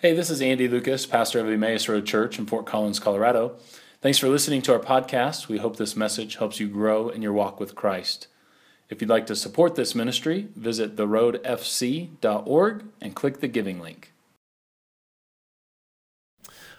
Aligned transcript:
Hey, 0.00 0.14
this 0.14 0.30
is 0.30 0.40
Andy 0.40 0.68
Lucas, 0.68 1.06
pastor 1.06 1.40
of 1.40 1.48
Emmaus 1.48 1.88
Road 1.88 2.06
Church 2.06 2.38
in 2.38 2.46
Fort 2.46 2.66
Collins, 2.66 3.00
Colorado. 3.00 3.56
Thanks 4.00 4.16
for 4.16 4.28
listening 4.28 4.62
to 4.62 4.72
our 4.72 4.78
podcast. 4.78 5.48
We 5.48 5.58
hope 5.58 5.74
this 5.74 5.96
message 5.96 6.36
helps 6.36 6.60
you 6.60 6.68
grow 6.68 7.08
in 7.08 7.20
your 7.20 7.32
walk 7.32 7.58
with 7.58 7.74
Christ. 7.74 8.28
If 8.88 9.00
you'd 9.00 9.10
like 9.10 9.26
to 9.26 9.34
support 9.34 9.74
this 9.74 9.96
ministry, 9.96 10.50
visit 10.54 10.94
theroadfc.org 10.94 12.84
and 13.00 13.16
click 13.16 13.40
the 13.40 13.48
giving 13.48 13.80
link. 13.80 14.12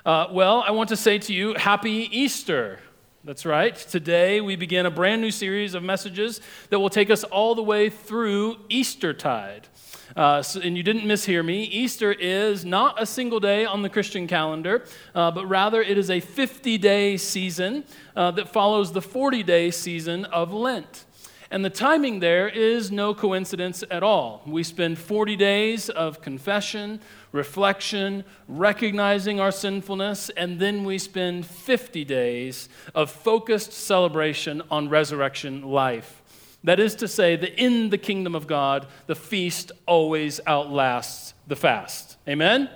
Uh, 0.05 0.27
well, 0.31 0.63
I 0.65 0.71
want 0.71 0.87
to 0.87 0.95
say 0.95 1.17
to 1.17 1.33
you, 1.33 1.55
Happy 1.55 2.07
Easter. 2.17 2.79
That's 3.25 3.45
right. 3.45 3.75
Today 3.75 4.39
we 4.39 4.55
begin 4.55 4.85
a 4.85 4.91
brand 4.91 5.21
new 5.21 5.29
series 5.29 5.73
of 5.73 5.83
messages 5.83 6.39
that 6.69 6.79
will 6.79 6.89
take 6.89 7.09
us 7.09 7.25
all 7.25 7.53
the 7.53 7.61
way 7.61 7.89
through 7.89 8.55
Eastertide. 8.69 9.67
Uh, 10.15 10.41
so, 10.41 10.61
and 10.61 10.77
you 10.77 10.83
didn't 10.83 11.01
mishear 11.01 11.43
me. 11.43 11.63
Easter 11.63 12.13
is 12.13 12.63
not 12.63 12.99
a 12.99 13.05
single 13.05 13.41
day 13.41 13.65
on 13.65 13.81
the 13.81 13.89
Christian 13.89 14.25
calendar, 14.25 14.85
uh, 15.13 15.31
but 15.31 15.45
rather 15.47 15.81
it 15.81 15.97
is 15.97 16.09
a 16.09 16.21
50 16.21 16.77
day 16.77 17.17
season 17.17 17.83
uh, 18.15 18.31
that 18.31 18.47
follows 18.47 18.93
the 18.93 19.01
40 19.01 19.43
day 19.43 19.69
season 19.69 20.23
of 20.23 20.53
Lent. 20.53 21.03
And 21.51 21.65
the 21.65 21.69
timing 21.71 22.19
there 22.19 22.47
is 22.47 22.91
no 22.91 23.15
coincidence 23.15 23.83
at 23.89 24.03
all. 24.03 24.43
We 24.45 24.61
spend 24.61 24.99
40 24.99 25.35
days 25.35 25.89
of 25.89 26.21
confession, 26.21 26.99
reflection, 27.31 28.23
recognizing 28.47 29.39
our 29.39 29.51
sinfulness, 29.51 30.29
and 30.29 30.59
then 30.59 30.83
we 30.83 30.99
spend 30.99 31.47
50 31.47 32.05
days 32.05 32.69
of 32.93 33.09
focused 33.09 33.73
celebration 33.73 34.61
on 34.69 34.89
resurrection 34.89 35.63
life. 35.63 36.21
That 36.63 36.79
is 36.79 36.93
to 36.95 37.07
say, 37.07 37.35
that 37.35 37.59
in 37.59 37.89
the 37.89 37.97
kingdom 37.97 38.35
of 38.35 38.45
God, 38.45 38.85
the 39.07 39.15
feast 39.15 39.71
always 39.87 40.39
outlasts 40.45 41.33
the 41.47 41.55
fast. 41.55 42.17
Amen? 42.27 42.69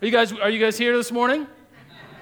Are 0.00 0.06
you 0.06 0.12
guys, 0.12 0.32
are 0.32 0.50
you 0.50 0.60
guys 0.60 0.78
here 0.78 0.96
this 0.96 1.10
morning? 1.10 1.46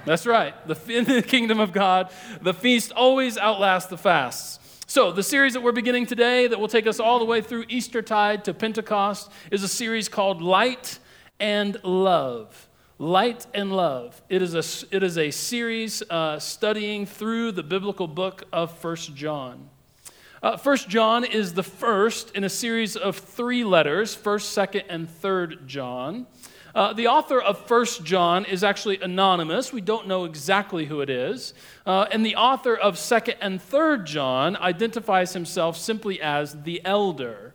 That's 0.06 0.24
right. 0.24 0.54
The, 0.66 0.96
in 0.96 1.04
the 1.04 1.20
kingdom 1.20 1.60
of 1.60 1.72
God, 1.72 2.10
the 2.40 2.54
feast 2.54 2.92
always 2.92 3.36
outlasts 3.36 3.90
the 3.90 3.98
fasts. 3.98 4.57
So, 4.98 5.12
the 5.12 5.22
series 5.22 5.52
that 5.52 5.60
we're 5.60 5.70
beginning 5.70 6.06
today, 6.06 6.48
that 6.48 6.58
will 6.58 6.66
take 6.66 6.88
us 6.88 6.98
all 6.98 7.20
the 7.20 7.24
way 7.24 7.40
through 7.40 7.66
Eastertide 7.68 8.44
to 8.46 8.52
Pentecost, 8.52 9.30
is 9.52 9.62
a 9.62 9.68
series 9.68 10.08
called 10.08 10.42
Light 10.42 10.98
and 11.38 11.76
Love. 11.84 12.68
Light 12.98 13.46
and 13.54 13.70
Love. 13.70 14.20
It 14.28 14.42
is 14.42 14.54
a, 14.56 14.96
it 14.96 15.04
is 15.04 15.16
a 15.16 15.30
series 15.30 16.02
uh, 16.10 16.40
studying 16.40 17.06
through 17.06 17.52
the 17.52 17.62
biblical 17.62 18.08
book 18.08 18.42
of 18.52 18.76
First 18.76 19.14
John. 19.14 19.70
Uh, 20.42 20.56
first 20.56 20.88
John 20.88 21.22
is 21.22 21.54
the 21.54 21.62
first 21.62 22.32
in 22.32 22.42
a 22.42 22.48
series 22.48 22.96
of 22.96 23.16
three 23.16 23.62
letters, 23.62 24.16
First, 24.16 24.50
Second, 24.50 24.82
and 24.88 25.08
Third 25.08 25.68
John. 25.68 26.26
Uh, 26.74 26.92
the 26.92 27.06
author 27.06 27.40
of 27.40 27.58
First 27.66 28.04
John 28.04 28.44
is 28.44 28.62
actually 28.62 29.00
anonymous. 29.00 29.72
We 29.72 29.80
don't 29.80 30.06
know 30.06 30.24
exactly 30.24 30.86
who 30.86 31.00
it 31.00 31.10
is. 31.10 31.54
Uh, 31.86 32.06
and 32.12 32.24
the 32.24 32.36
author 32.36 32.76
of 32.76 32.98
Second 32.98 33.36
and 33.40 33.60
Third 33.60 34.06
John 34.06 34.56
identifies 34.56 35.32
himself 35.32 35.76
simply 35.76 36.20
as 36.20 36.62
the 36.62 36.80
elder. 36.84 37.54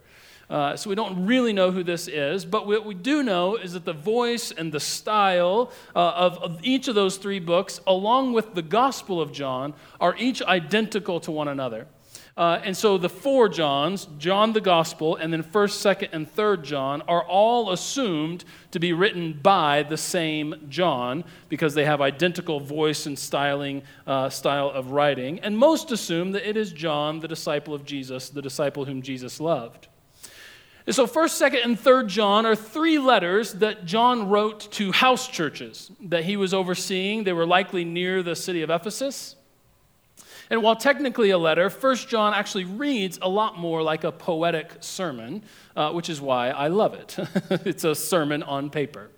Uh, 0.50 0.76
so 0.76 0.90
we 0.90 0.96
don't 0.96 1.26
really 1.26 1.54
know 1.54 1.72
who 1.72 1.84
this 1.84 2.08
is, 2.08 2.46
but 2.46 2.68
what 2.68 2.86
we 2.86 2.94
do 2.94 3.24
know 3.24 3.56
is 3.56 3.74
that 3.74 3.86
the 3.86 3.94
voice 3.94 4.52
and 4.52 4.72
the 4.72 4.80
style 4.80 5.72
uh, 5.96 6.00
of, 6.00 6.38
of, 6.40 6.60
each 6.64 6.88
of 6.88 6.96
those 6.96 7.18
three 7.18 7.40
books, 7.40 7.80
along 7.88 8.34
with 8.34 8.54
the 8.54 8.62
Gospel 8.62 9.22
of 9.22 9.32
John, 9.32 9.74
are 10.00 10.16
each 10.18 10.42
identical 10.44 11.20
to 11.22 11.32
one 11.32 11.48
another. 11.48 11.88
Uh, 12.36 12.60
and 12.64 12.76
so 12.76 12.98
the 12.98 13.10
four 13.10 13.48
Johns, 13.48 14.08
John 14.18 14.54
the 14.54 14.62
Gospel, 14.62 15.16
and 15.18 15.32
then 15.32 15.44
1st, 15.44 15.96
2nd, 15.98 16.10
and 16.14 16.36
3rd 16.36 16.64
John, 16.64 17.04
are 17.04 17.24
all 17.24 17.72
assumed 17.72 18.44
to 18.72 18.80
be 18.80 18.92
written 18.92 19.34
by 19.34 19.84
the 19.84 19.98
same 19.98 20.56
John 20.68 21.26
because 21.48 21.76
they 21.76 21.86
have 21.86 22.02
identical 22.02 22.60
voice 22.60 23.06
and 23.06 23.18
styling, 23.20 23.84
uh, 24.08 24.30
style 24.30 24.72
of 24.72 24.92
writing. 24.92 25.42
And 25.42 25.56
most 25.56 25.92
assume 25.92 26.32
that 26.32 26.48
it 26.48 26.58
is 26.58 26.72
John, 26.72 27.20
the 27.20 27.28
disciple 27.28 27.76
of 27.76 27.86
Jesus, 27.86 28.30
the 28.30 28.42
disciple 28.42 28.86
whom 28.86 29.04
Jesus 29.04 29.40
loved. 29.40 29.88
And 30.88 30.96
so 30.96 31.06
1st, 31.06 31.52
2nd, 31.52 31.64
and 31.64 31.80
3rd 31.80 32.08
John 32.08 32.48
are 32.48 32.56
three 32.56 32.98
letters 32.98 33.54
that 33.54 33.86
John 33.86 34.28
wrote 34.28 34.72
to 34.74 34.92
house 34.92 35.28
churches 35.28 35.92
that 36.02 36.24
he 36.26 36.36
was 36.36 36.52
overseeing. 36.52 37.26
They 37.26 37.34
were 37.34 37.46
likely 37.46 37.86
near 37.86 38.24
the 38.24 38.36
city 38.36 38.64
of 38.64 38.72
Ephesus. 38.72 39.36
And 40.50 40.62
while 40.62 40.76
technically 40.76 41.30
a 41.30 41.38
letter, 41.38 41.70
First 41.70 42.10
John 42.10 42.34
actually 42.34 42.66
reads 42.66 43.20
a 43.22 43.30
lot 43.30 43.58
more 43.58 43.82
like 43.82 44.04
a 44.04 44.12
poetic 44.12 44.72
sermon, 44.82 45.44
uh, 45.76 45.92
which 45.92 46.10
is 46.10 46.22
why 46.22 46.50
I 46.50 46.68
love 46.68 46.94
it. 46.94 47.18
it's 47.66 47.84
a 47.84 47.96
sermon 47.96 48.44
on 48.44 48.70
paper. 48.70 49.10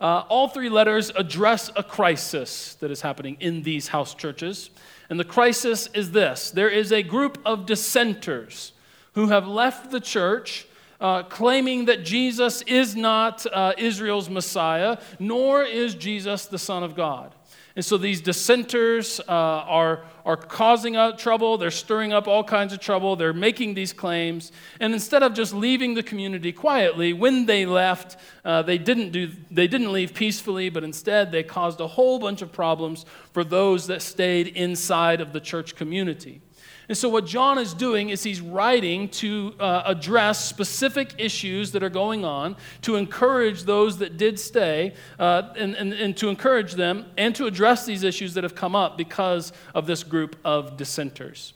Uh, 0.00 0.22
all 0.28 0.46
three 0.46 0.68
letters 0.68 1.10
address 1.16 1.70
a 1.74 1.82
crisis 1.82 2.74
that 2.76 2.90
is 2.90 3.00
happening 3.00 3.36
in 3.40 3.62
these 3.62 3.88
house 3.88 4.14
churches. 4.14 4.70
And 5.10 5.18
the 5.18 5.24
crisis 5.24 5.88
is 5.94 6.12
this 6.12 6.50
there 6.50 6.68
is 6.68 6.92
a 6.92 7.02
group 7.02 7.38
of 7.44 7.66
dissenters 7.66 8.72
who 9.14 9.28
have 9.28 9.46
left 9.46 9.90
the 9.90 10.00
church. 10.00 10.66
Uh, 11.00 11.22
claiming 11.22 11.84
that 11.84 12.04
Jesus 12.04 12.62
is 12.62 12.96
not 12.96 13.46
uh, 13.52 13.72
Israel's 13.78 14.28
Messiah, 14.28 14.98
nor 15.20 15.62
is 15.62 15.94
Jesus 15.94 16.46
the 16.46 16.58
Son 16.58 16.82
of 16.82 16.96
God. 16.96 17.32
And 17.78 17.84
so 17.84 17.96
these 17.96 18.20
dissenters 18.20 19.20
uh, 19.20 19.22
are, 19.28 20.02
are 20.28 20.36
causing 20.36 20.94
trouble. 21.16 21.56
They're 21.56 21.70
stirring 21.70 22.12
up 22.12 22.28
all 22.28 22.44
kinds 22.44 22.74
of 22.74 22.80
trouble. 22.80 23.16
They're 23.16 23.32
making 23.32 23.72
these 23.72 23.94
claims. 23.94 24.52
And 24.78 24.92
instead 24.92 25.22
of 25.22 25.32
just 25.32 25.54
leaving 25.54 25.94
the 25.94 26.02
community 26.02 26.52
quietly, 26.52 27.14
when 27.14 27.46
they 27.46 27.64
left, 27.64 28.18
uh, 28.44 28.60
they, 28.60 28.76
didn't 28.76 29.10
do, 29.10 29.30
they 29.50 29.66
didn't 29.66 29.90
leave 29.90 30.12
peacefully, 30.12 30.68
but 30.68 30.84
instead 30.84 31.32
they 31.32 31.42
caused 31.42 31.80
a 31.80 31.86
whole 31.86 32.18
bunch 32.18 32.42
of 32.42 32.52
problems 32.52 33.06
for 33.32 33.42
those 33.42 33.86
that 33.86 34.02
stayed 34.02 34.48
inside 34.48 35.22
of 35.22 35.32
the 35.32 35.40
church 35.40 35.74
community. 35.74 36.42
And 36.88 36.96
so, 36.96 37.08
what 37.10 37.26
John 37.26 37.58
is 37.58 37.74
doing 37.74 38.08
is 38.08 38.22
he's 38.22 38.40
writing 38.40 39.08
to 39.10 39.54
uh, 39.60 39.82
address 39.84 40.42
specific 40.44 41.14
issues 41.18 41.72
that 41.72 41.82
are 41.82 41.90
going 41.90 42.24
on, 42.24 42.56
to 42.82 42.96
encourage 42.96 43.64
those 43.64 43.98
that 43.98 44.16
did 44.16 44.40
stay, 44.40 44.94
uh, 45.18 45.52
and, 45.56 45.74
and, 45.74 45.92
and 45.92 46.16
to 46.16 46.30
encourage 46.30 46.72
them, 46.72 47.04
and 47.18 47.34
to 47.34 47.46
address 47.46 47.84
these 47.84 48.04
issues 48.04 48.32
that 48.34 48.44
have 48.44 48.54
come 48.54 48.74
up 48.74 48.96
because 48.96 49.52
of 49.74 49.86
this 49.86 50.02
group 50.02 50.36
of 50.44 50.78
dissenters. 50.78 51.52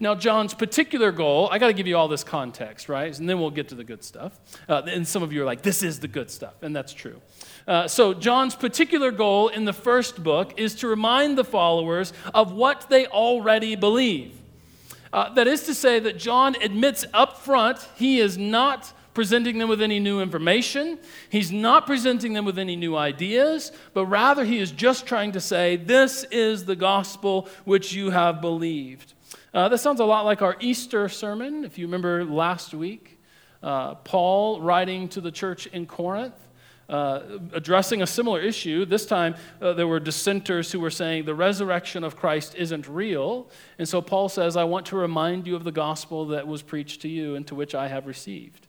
Now, 0.00 0.14
John's 0.14 0.52
particular 0.52 1.12
goal, 1.12 1.48
I 1.50 1.58
got 1.58 1.68
to 1.68 1.72
give 1.72 1.86
you 1.86 1.96
all 1.96 2.08
this 2.08 2.24
context, 2.24 2.88
right? 2.88 3.16
And 3.18 3.28
then 3.28 3.40
we'll 3.40 3.50
get 3.50 3.68
to 3.68 3.74
the 3.74 3.84
good 3.84 4.02
stuff. 4.02 4.38
Uh, 4.68 4.82
and 4.86 5.06
some 5.06 5.22
of 5.22 5.32
you 5.32 5.42
are 5.42 5.46
like, 5.46 5.62
this 5.62 5.82
is 5.82 6.00
the 6.00 6.08
good 6.08 6.30
stuff, 6.30 6.54
and 6.62 6.76
that's 6.76 6.92
true. 6.92 7.22
Uh, 7.66 7.88
so, 7.88 8.12
John's 8.12 8.54
particular 8.54 9.10
goal 9.10 9.48
in 9.48 9.64
the 9.64 9.72
first 9.72 10.22
book 10.22 10.58
is 10.58 10.74
to 10.76 10.88
remind 10.88 11.38
the 11.38 11.44
followers 11.44 12.12
of 12.34 12.52
what 12.52 12.90
they 12.90 13.06
already 13.06 13.76
believe. 13.76 14.40
Uh, 15.14 15.32
that 15.32 15.46
is 15.46 15.62
to 15.62 15.72
say, 15.72 16.00
that 16.00 16.18
John 16.18 16.56
admits 16.60 17.04
up 17.14 17.38
front 17.38 17.78
he 17.94 18.18
is 18.18 18.36
not 18.36 18.92
presenting 19.14 19.58
them 19.58 19.68
with 19.68 19.80
any 19.80 20.00
new 20.00 20.20
information. 20.20 20.98
He's 21.30 21.52
not 21.52 21.86
presenting 21.86 22.32
them 22.32 22.44
with 22.44 22.58
any 22.58 22.74
new 22.74 22.96
ideas, 22.96 23.70
but 23.92 24.06
rather 24.06 24.44
he 24.44 24.58
is 24.58 24.72
just 24.72 25.06
trying 25.06 25.30
to 25.30 25.40
say, 25.40 25.76
This 25.76 26.24
is 26.32 26.64
the 26.64 26.74
gospel 26.74 27.48
which 27.64 27.92
you 27.92 28.10
have 28.10 28.40
believed. 28.40 29.14
Uh, 29.54 29.76
sounds 29.76 30.00
a 30.00 30.04
lot 30.04 30.24
like 30.24 30.42
our 30.42 30.56
Easter 30.58 31.08
sermon, 31.08 31.64
if 31.64 31.78
you 31.78 31.86
remember 31.86 32.24
last 32.24 32.74
week. 32.74 33.20
Uh, 33.62 33.94
Paul 33.94 34.60
writing 34.62 35.08
to 35.10 35.20
the 35.20 35.30
church 35.30 35.68
in 35.68 35.86
Corinth 35.86 36.34
uh, 36.88 37.20
addressing 37.52 38.02
a 38.02 38.06
similar 38.06 38.40
issue. 38.40 38.84
This 38.84 39.06
time, 39.06 39.34
uh, 39.60 39.72
there 39.72 39.86
were 39.86 40.00
dissenters 40.00 40.72
who 40.72 40.80
were 40.80 40.90
saying 40.90 41.24
the 41.24 41.34
resurrection 41.34 42.04
of 42.04 42.16
Christ 42.16 42.54
isn't 42.54 42.88
real. 42.88 43.48
And 43.78 43.88
so 43.88 44.02
Paul 44.02 44.28
says, 44.28 44.56
I 44.56 44.64
want 44.64 44.86
to 44.86 44.96
remind 44.96 45.46
you 45.46 45.56
of 45.56 45.64
the 45.64 45.72
gospel 45.72 46.26
that 46.26 46.46
was 46.46 46.62
preached 46.62 47.02
to 47.02 47.08
you 47.08 47.36
and 47.36 47.46
to 47.46 47.54
which 47.54 47.74
I 47.74 47.88
have 47.88 48.06
received. 48.06 48.66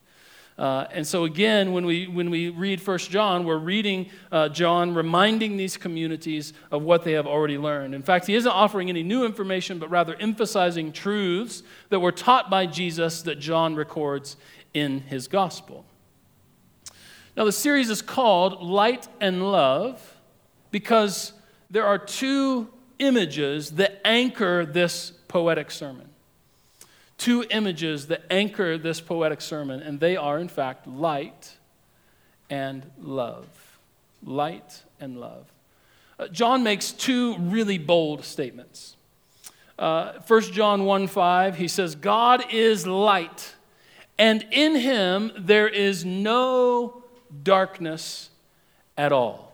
Uh, 0.57 0.87
and 0.91 1.05
so, 1.05 1.25
again, 1.25 1.73
when 1.73 1.85
we, 1.85 2.07
when 2.07 2.29
we 2.29 2.47
read 2.47 2.81
First 2.81 3.11
John, 3.11 3.43
we're 3.43 3.57
reading 3.57 4.09
uh, 4.31 4.47
John 4.47 4.93
reminding 4.93 5.57
these 5.57 5.75
communities 5.75 6.53
of 6.71 6.81
what 6.81 7.03
they 7.03 7.11
have 7.11 7.27
already 7.27 7.57
learned. 7.57 7.93
In 7.93 8.01
fact, 8.01 8.25
he 8.27 8.35
isn't 8.35 8.49
offering 8.49 8.87
any 8.87 9.03
new 9.03 9.25
information, 9.25 9.79
but 9.79 9.89
rather 9.89 10.15
emphasizing 10.15 10.93
truths 10.93 11.61
that 11.89 11.99
were 11.99 12.13
taught 12.13 12.49
by 12.49 12.67
Jesus 12.67 13.21
that 13.23 13.39
John 13.39 13.75
records 13.75 14.37
in 14.73 15.01
his 15.01 15.27
gospel. 15.27 15.85
Now, 17.37 17.43
the 17.43 17.51
series 17.51 17.89
is 17.89 18.01
called 18.01 18.61
Light 18.61 19.09
and 19.19 19.51
Love 19.51 20.19
because 20.71 21.33
there 21.69 21.85
are 21.85 21.97
two 21.97 22.69
images 22.97 23.71
that 23.71 23.99
anchor 24.05 24.65
this 24.65 25.11
poetic 25.27 25.69
sermon. 25.69 26.07
Two 27.17 27.43
images 27.49 28.07
that 28.07 28.23
anchor 28.29 28.77
this 28.77 29.01
poetic 29.01 29.41
sermon, 29.41 29.81
and 29.81 29.99
they 29.99 30.15
are, 30.15 30.39
in 30.39 30.47
fact, 30.47 30.87
light 30.87 31.57
and 32.49 32.89
love. 33.01 33.47
Light 34.23 34.83
and 35.01 35.19
love. 35.19 35.45
Uh, 36.17 36.29
John 36.29 36.63
makes 36.63 36.93
two 36.93 37.37
really 37.37 37.77
bold 37.77 38.23
statements. 38.23 38.95
Uh, 39.77 40.13
1 40.25 40.41
John 40.53 40.85
1 40.85 41.07
5, 41.07 41.57
he 41.57 41.67
says, 41.67 41.95
God 41.95 42.45
is 42.53 42.87
light, 42.87 43.55
and 44.17 44.45
in 44.51 44.75
him 44.75 45.33
there 45.37 45.67
is 45.67 46.05
no 46.05 47.04
darkness 47.43 48.29
at 48.97 49.11
all. 49.11 49.53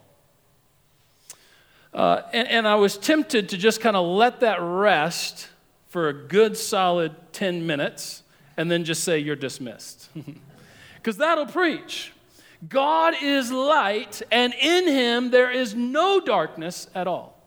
Uh, 1.93 2.21
and, 2.31 2.47
and 2.47 2.67
I 2.67 2.75
was 2.75 2.97
tempted 2.97 3.49
to 3.49 3.57
just 3.57 3.81
kind 3.81 3.95
of 3.95 4.05
let 4.05 4.39
that 4.39 4.59
rest 4.61 5.49
for 5.89 6.07
a 6.07 6.13
good 6.13 6.55
solid 6.55 7.13
10 7.33 7.67
minutes 7.67 8.23
and 8.55 8.71
then 8.71 8.83
just 8.85 9.03
say, 9.03 9.19
You're 9.19 9.35
dismissed. 9.35 10.09
Because 10.95 11.17
that'll 11.17 11.47
preach. 11.47 12.13
God 12.69 13.15
is 13.19 13.51
light, 13.51 14.21
and 14.31 14.53
in 14.53 14.87
him 14.87 15.31
there 15.31 15.49
is 15.49 15.73
no 15.73 16.19
darkness 16.19 16.87
at 16.93 17.07
all. 17.07 17.41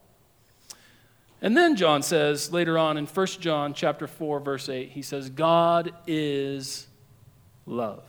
And 1.41 1.57
then 1.57 1.77
John 1.77 2.03
says 2.03 2.53
later 2.53 2.77
on 2.77 2.97
in 2.97 3.07
1 3.07 3.27
John 3.39 3.75
chapter 3.75 4.09
4 4.09 4.41
verse 4.41 4.69
8 4.69 4.91
he 4.91 5.03
says 5.03 5.29
God 5.29 5.93
is 6.07 6.89
love. 7.67 8.03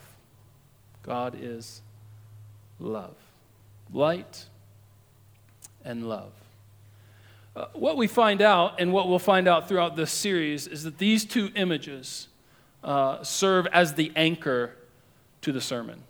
God 1.03 1.37
is 1.39 1.81
love. 2.79 3.15
Light 3.91 4.45
and 5.83 6.07
love. 6.07 6.31
Uh, 7.55 7.67
what 7.73 7.95
we 7.95 8.07
find 8.07 8.41
out, 8.41 8.79
and 8.79 8.91
what 8.91 9.07
we'll 9.07 9.19
find 9.19 9.47
out 9.47 9.69
throughout 9.69 9.95
this 9.95 10.11
series, 10.11 10.67
is 10.67 10.83
that 10.83 10.97
these 10.97 11.23
two 11.23 11.51
images 11.55 12.27
uh, 12.83 13.23
serve 13.23 13.67
as 13.67 13.93
the 13.93 14.11
anchor 14.15 14.75
to 15.41 15.51
the 15.51 15.61
sermon. 15.61 16.03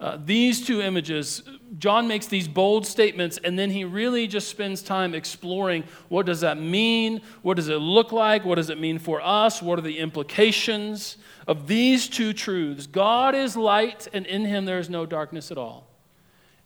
Uh, 0.00 0.16
these 0.24 0.64
two 0.66 0.80
images, 0.80 1.42
John 1.78 2.08
makes 2.08 2.26
these 2.26 2.48
bold 2.48 2.86
statements, 2.86 3.38
and 3.44 3.58
then 3.58 3.70
he 3.70 3.84
really 3.84 4.26
just 4.26 4.48
spends 4.48 4.82
time 4.82 5.14
exploring 5.14 5.84
what 6.08 6.24
does 6.24 6.40
that 6.40 6.58
mean? 6.58 7.20
What 7.42 7.58
does 7.58 7.68
it 7.68 7.76
look 7.76 8.10
like? 8.10 8.46
What 8.46 8.54
does 8.54 8.70
it 8.70 8.80
mean 8.80 8.98
for 8.98 9.20
us? 9.20 9.60
What 9.60 9.78
are 9.78 9.82
the 9.82 9.98
implications 9.98 11.18
of 11.46 11.66
these 11.66 12.08
two 12.08 12.32
truths? 12.32 12.86
God 12.86 13.34
is 13.34 13.56
light, 13.56 14.08
and 14.14 14.24
in 14.24 14.46
him 14.46 14.64
there 14.64 14.78
is 14.78 14.88
no 14.88 15.04
darkness 15.04 15.50
at 15.50 15.58
all. 15.58 15.86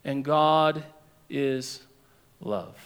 And 0.04 0.24
God 0.24 0.84
is 1.28 1.82
love. 2.40 2.76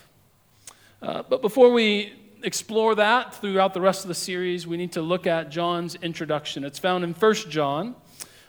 Uh, 1.03 1.25
but 1.29 1.43
before 1.43 1.73
we 1.73 2.15
explore 2.43 2.94
that 2.94 3.35
throughout 3.35 3.75
the 3.75 3.81
rest 3.83 4.03
of 4.03 4.09
the 4.09 4.15
series, 4.15 4.67
we 4.67 4.79
need 4.79 4.93
to 4.93 5.03
look 5.03 5.27
at 5.27 5.51
John's 5.51 5.94
introduction. 5.97 6.65
It's 6.65 6.79
found 6.79 7.05
in 7.05 7.12
1 7.12 7.35
John. 7.51 7.94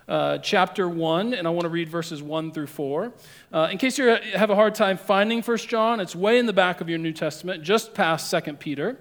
Uh, 0.09 0.39
chapter 0.39 0.89
1, 0.89 1.35
and 1.35 1.45
I 1.45 1.51
want 1.51 1.65
to 1.65 1.69
read 1.69 1.87
verses 1.87 2.23
1 2.23 2.51
through 2.51 2.65
4. 2.65 3.13
Uh, 3.53 3.69
in 3.71 3.77
case 3.77 3.99
you 3.99 4.07
have 4.07 4.49
a 4.49 4.55
hard 4.55 4.73
time 4.73 4.97
finding 4.97 5.43
1 5.43 5.57
John, 5.59 5.99
it's 5.99 6.15
way 6.15 6.39
in 6.39 6.47
the 6.47 6.53
back 6.53 6.81
of 6.81 6.89
your 6.89 6.97
New 6.97 7.13
Testament, 7.13 7.61
just 7.61 7.93
past 7.93 8.31
2 8.31 8.53
Peter. 8.53 8.97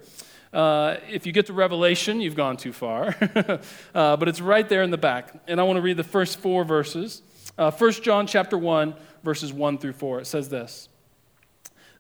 Uh, 0.53 0.97
if 1.09 1.25
you 1.25 1.33
get 1.33 1.47
to 1.47 1.55
Revelation, 1.55 2.21
you've 2.21 2.37
gone 2.37 2.59
too 2.59 2.75
far. 2.75 3.17
Uh, 3.95 4.17
but 4.17 4.29
it's 4.29 4.41
right 4.41 4.69
there 4.69 4.83
in 4.83 4.91
the 4.91 4.99
back. 4.99 5.33
And 5.49 5.59
I 5.59 5.63
want 5.63 5.79
to 5.79 5.81
read 5.81 5.97
the 5.97 6.05
first 6.05 6.41
four 6.41 6.63
verses. 6.63 7.23
Uh, 7.57 7.71
1 7.71 7.93
John 8.03 8.27
chapter 8.27 8.59
1, 8.59 8.95
verses 9.25 9.51
1 9.51 9.79
through 9.79 9.95
4. 9.95 10.21
It 10.21 10.27
says 10.27 10.51
this. 10.51 10.91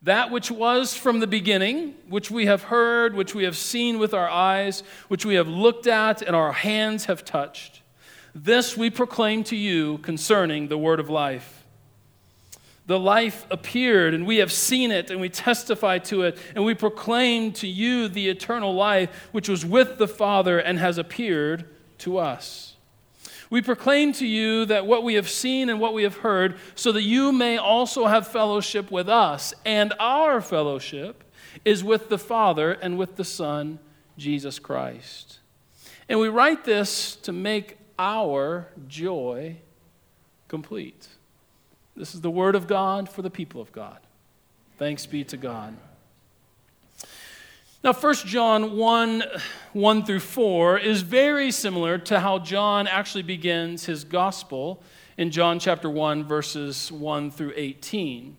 That 0.03 0.31
which 0.31 0.51
was 0.51 0.95
from 0.95 1.21
the 1.21 1.27
beginning, 1.27 1.95
which 2.09 2.31
we 2.31 2.45
have 2.45 2.65
heard, 2.65 3.15
which 3.15 3.35
we 3.35 3.45
have 3.45 3.57
seen 3.57 3.99
with 3.99 4.13
our 4.13 4.29
eyes, 4.29 4.83
which 5.09 5.25
we 5.25 5.37
have 5.37 5.49
looked 5.49 5.87
at 5.87 6.21
and 6.21 6.37
our 6.37 6.53
hands 6.53 7.07
have 7.07 7.25
touched, 7.25 7.81
this 8.45 8.77
we 8.77 8.91
proclaim 8.91 9.45
to 9.45 9.57
you 9.57 9.99
concerning 9.99 10.69
the 10.69 10.79
word 10.79 11.01
of 11.01 11.11
life. 11.11 11.65
The 12.87 12.99
life 12.99 13.47
appeared, 13.51 14.15
and 14.15 14.27
we 14.27 14.39
have 14.39 14.51
seen 14.51 14.91
it, 14.91 15.11
and 15.11 15.21
we 15.21 15.29
testify 15.29 15.99
to 15.99 16.23
it, 16.23 16.39
and 16.55 16.65
we 16.65 16.75
proclaim 16.75 17.53
to 17.55 17.67
you 17.67 18.09
the 18.09 18.29
eternal 18.29 18.75
life 18.75 19.29
which 19.33 19.49
was 19.49 19.67
with 19.67 19.99
the 19.99 20.09
Father 20.09 20.59
and 20.59 20.79
has 20.79 20.97
appeared 20.97 21.69
to 21.99 22.17
us. 22.17 22.77
We 23.51 23.61
proclaim 23.63 24.13
to 24.15 24.27
you 24.27 24.67
that 24.67 24.87
what 24.87 25.03
we 25.03 25.15
have 25.15 25.29
seen 25.29 25.69
and 25.69 25.81
what 25.81 25.95
we 25.95 26.03
have 26.03 26.19
heard, 26.19 26.57
so 26.75 26.93
that 26.93 27.03
you 27.03 27.33
may 27.33 27.57
also 27.57 28.07
have 28.07 28.29
fellowship 28.29 28.91
with 28.91 29.09
us. 29.09 29.53
And 29.65 29.93
our 29.99 30.41
fellowship 30.41 31.25
is 31.65 31.83
with 31.83 32.09
the 32.09 32.19
Father 32.19 32.73
and 32.73 32.99
with 32.99 33.17
the 33.17 33.25
Son, 33.25 33.79
Jesus 34.17 34.59
Christ. 34.59 35.41
And 36.09 36.21
we 36.21 36.29
write 36.29 36.65
this 36.65 37.17
to 37.17 37.33
make 37.33 37.78
our 37.99 38.69
joy 38.87 39.57
complete. 40.47 41.09
This 41.97 42.15
is 42.15 42.21
the 42.21 42.31
word 42.31 42.55
of 42.55 42.67
God 42.67 43.09
for 43.09 43.23
the 43.23 43.31
people 43.31 43.61
of 43.61 43.73
God. 43.73 43.99
Thanks 44.77 45.07
be 45.07 45.25
to 45.25 45.37
God. 45.37 45.77
Now, 47.83 47.93
1 47.93 48.15
John 48.27 48.77
1 48.77 49.23
1 49.73 50.05
through 50.05 50.21
4 50.21 50.79
is 50.79 51.03
very 51.03 51.51
similar 51.51 51.99
to 51.99 52.21
how 52.21 52.39
John 52.39 52.87
actually 52.87 53.23
begins 53.23 53.85
his 53.85 54.05
gospel 54.05 54.83
in 55.17 55.31
John 55.31 55.59
chapter 55.59 55.91
1, 55.91 56.25
verses 56.25 56.91
1 56.91 57.31
through 57.31 57.53
18. 57.57 58.37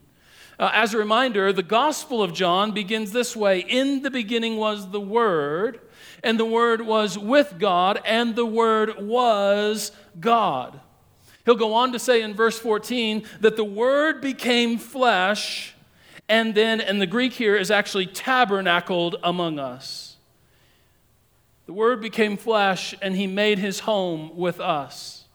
Uh, 0.57 0.71
as 0.73 0.93
a 0.93 0.97
reminder, 0.97 1.53
the 1.53 1.63
gospel 1.63 2.21
of 2.21 2.33
John 2.33 2.71
begins 2.71 3.11
this 3.11 3.35
way 3.35 3.59
In 3.59 4.01
the 4.01 4.11
beginning 4.11 4.57
was 4.57 4.91
the 4.91 4.99
Word, 4.99 5.79
and 6.23 6.39
the 6.39 6.45
Word 6.45 6.81
was 6.81 7.17
with 7.17 7.55
God, 7.59 8.01
and 8.05 8.35
the 8.35 8.45
Word 8.45 9.01
was 9.01 9.91
God. 10.19 10.79
He'll 11.45 11.55
go 11.55 11.73
on 11.73 11.93
to 11.93 11.99
say 11.99 12.21
in 12.21 12.33
verse 12.33 12.59
14 12.59 13.23
that 13.41 13.55
the 13.55 13.63
Word 13.63 14.21
became 14.21 14.77
flesh 14.77 15.73
and 16.29 16.53
then, 16.53 16.79
and 16.79 17.01
the 17.01 17.07
Greek 17.07 17.33
here 17.33 17.55
is 17.55 17.71
actually 17.71 18.05
tabernacled 18.05 19.15
among 19.23 19.57
us. 19.57 20.17
The 21.65 21.73
Word 21.73 22.01
became 22.01 22.37
flesh 22.37 22.93
and 23.01 23.15
he 23.15 23.25
made 23.25 23.57
his 23.57 23.79
home 23.79 24.35
with 24.35 24.59
us. 24.59 25.25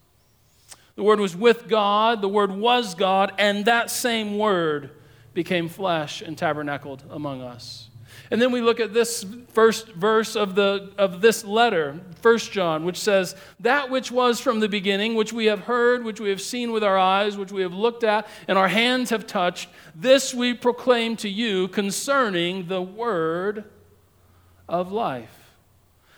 The 0.95 1.03
Word 1.03 1.19
was 1.19 1.35
with 1.35 1.69
God, 1.69 2.23
the 2.23 2.29
Word 2.29 2.53
was 2.53 2.95
God, 2.95 3.33
and 3.39 3.65
that 3.65 3.91
same 3.91 4.39
Word 4.39 4.91
became 5.33 5.69
flesh 5.69 6.23
and 6.23 6.39
tabernacled 6.39 7.03
among 7.11 7.43
us. 7.43 7.89
And 8.31 8.41
then 8.41 8.53
we 8.53 8.61
look 8.61 8.81
at 8.81 8.95
this 8.95 9.25
first 9.49 9.89
verse 9.89 10.35
of, 10.35 10.55
the, 10.55 10.93
of 10.97 11.21
this 11.21 11.45
letter, 11.45 12.01
1 12.23 12.39
John, 12.39 12.85
which 12.85 12.99
says, 12.99 13.37
That 13.61 13.91
which 13.91 14.11
was 14.11 14.41
from 14.41 14.61
the 14.61 14.69
beginning, 14.69 15.15
which 15.15 15.33
we 15.33 15.47
have 15.47 15.61
heard, 15.61 16.05
which 16.05 16.21
we 16.21 16.31
have 16.31 16.41
seen 16.41 16.73
with 16.73 16.83
our 16.83 16.99
eyes, 16.99 17.37
which 17.37 17.53
we 17.53 17.63
have 17.63 17.75
looked 17.75 18.03
at, 18.03 18.27
and 18.49 18.57
our 18.57 18.69
hands 18.69 19.11
have 19.11 19.27
touched, 19.27 19.69
this 19.95 20.35
we 20.35 20.55
proclaim 20.55 21.17
to 21.17 21.29
you 21.29 21.69
concerning 21.69 22.69
the 22.69 22.83
word 22.83 23.65
of 24.69 24.91
life. 24.91 25.45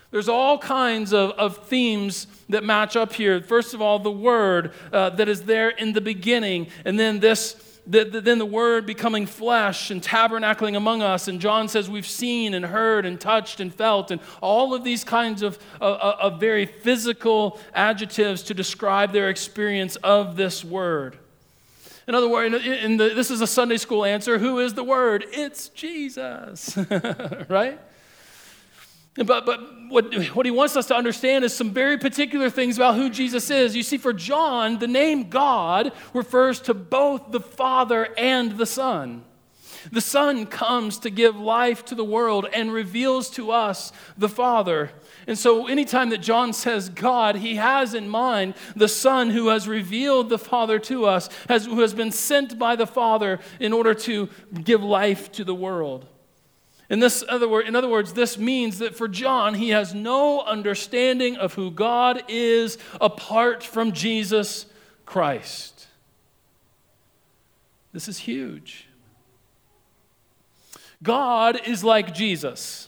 There's 0.09 0.29
all 0.29 0.57
kinds 0.57 1.13
of, 1.13 1.31
of 1.31 1.67
themes 1.67 2.27
that 2.47 2.63
match 2.63 2.95
up 2.95 3.11
here. 3.11 3.41
First 3.41 3.73
of 3.73 3.81
all, 3.81 3.99
the 3.99 4.09
word 4.09 4.71
uh, 4.93 5.09
that 5.11 5.27
is 5.27 5.43
there 5.43 5.69
in 5.69 5.91
the 5.91 6.01
beginning, 6.01 6.67
and 6.85 6.97
then 6.97 7.19
this 7.19 7.53
the, 7.87 8.03
the, 8.03 8.21
then 8.21 8.37
the 8.37 8.45
Word 8.45 8.85
becoming 8.85 9.25
flesh 9.25 9.89
and 9.89 10.01
tabernacling 10.01 10.75
among 10.75 11.01
us. 11.01 11.27
And 11.27 11.39
John 11.39 11.67
says 11.67 11.89
we've 11.89 12.07
seen 12.07 12.53
and 12.53 12.65
heard 12.65 13.05
and 13.05 13.19
touched 13.19 13.59
and 13.59 13.73
felt, 13.73 14.11
and 14.11 14.19
all 14.41 14.73
of 14.73 14.83
these 14.83 15.03
kinds 15.03 15.41
of, 15.41 15.57
of, 15.79 15.97
of 15.99 16.39
very 16.39 16.65
physical 16.65 17.59
adjectives 17.73 18.43
to 18.43 18.53
describe 18.53 19.13
their 19.13 19.29
experience 19.29 19.95
of 19.97 20.35
this 20.35 20.63
Word. 20.63 21.17
In 22.07 22.15
other 22.15 22.29
words, 22.29 22.55
in 22.65 22.97
the, 22.97 23.09
this 23.09 23.31
is 23.31 23.41
a 23.41 23.47
Sunday 23.47 23.77
school 23.77 24.05
answer 24.05 24.37
who 24.37 24.59
is 24.59 24.73
the 24.73 24.83
Word? 24.83 25.25
It's 25.31 25.69
Jesus, 25.69 26.77
right? 27.49 27.79
But, 29.17 29.45
but 29.45 29.89
what, 29.89 30.13
what 30.35 30.45
he 30.45 30.51
wants 30.51 30.75
us 30.75 30.87
to 30.87 30.95
understand 30.95 31.43
is 31.43 31.55
some 31.55 31.71
very 31.71 31.97
particular 31.97 32.49
things 32.49 32.77
about 32.77 32.95
who 32.95 33.09
Jesus 33.09 33.49
is. 33.49 33.75
You 33.75 33.83
see, 33.83 33.97
for 33.97 34.13
John, 34.13 34.79
the 34.79 34.87
name 34.87 35.29
God 35.29 35.91
refers 36.13 36.59
to 36.61 36.73
both 36.73 37.31
the 37.31 37.39
Father 37.39 38.09
and 38.17 38.57
the 38.57 38.65
Son. 38.65 39.23
The 39.91 40.01
Son 40.01 40.45
comes 40.45 40.99
to 40.99 41.09
give 41.09 41.37
life 41.37 41.85
to 41.85 41.95
the 41.95 42.03
world 42.03 42.47
and 42.53 42.73
reveals 42.73 43.29
to 43.31 43.51
us 43.51 43.91
the 44.17 44.29
Father. 44.29 44.91
And 45.27 45.37
so, 45.37 45.67
anytime 45.67 46.09
that 46.09 46.19
John 46.19 46.53
says 46.53 46.89
God, 46.89 47.37
he 47.37 47.55
has 47.55 47.93
in 47.93 48.09
mind 48.09 48.55
the 48.75 48.87
Son 48.87 49.29
who 49.29 49.47
has 49.47 49.67
revealed 49.67 50.29
the 50.29 50.37
Father 50.37 50.79
to 50.79 51.05
us, 51.05 51.29
has, 51.47 51.65
who 51.65 51.79
has 51.81 51.93
been 51.93 52.11
sent 52.11 52.59
by 52.59 52.75
the 52.75 52.87
Father 52.87 53.39
in 53.59 53.71
order 53.71 53.93
to 53.93 54.29
give 54.63 54.83
life 54.83 55.31
to 55.33 55.43
the 55.43 55.55
world. 55.55 56.05
In, 56.89 56.99
this 56.99 57.23
other 57.27 57.49
word, 57.49 57.67
in 57.67 57.75
other 57.75 57.89
words, 57.89 58.13
this 58.13 58.37
means 58.37 58.79
that 58.79 58.95
for 58.95 59.07
John, 59.07 59.55
he 59.55 59.69
has 59.69 59.93
no 59.93 60.41
understanding 60.41 61.35
of 61.35 61.53
who 61.53 61.69
God 61.69 62.23
is 62.29 62.77
apart 63.01 63.61
from 63.61 63.91
Jesus 63.91 64.67
Christ. 65.05 65.87
This 67.91 68.07
is 68.07 68.19
huge. 68.19 68.87
God 71.03 71.59
is 71.67 71.83
like 71.83 72.13
Jesus. 72.13 72.87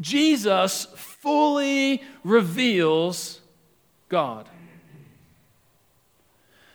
Jesus 0.00 0.86
fully 0.94 2.02
reveals 2.24 3.40
God. 4.08 4.48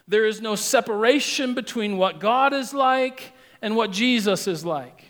There 0.07 0.25
is 0.25 0.41
no 0.41 0.55
separation 0.55 1.53
between 1.53 1.97
what 1.97 2.19
God 2.19 2.53
is 2.53 2.73
like 2.73 3.32
and 3.63 3.77
what 3.77 3.89
Jesus 3.89 4.45
is 4.45 4.63
like. 4.63 5.05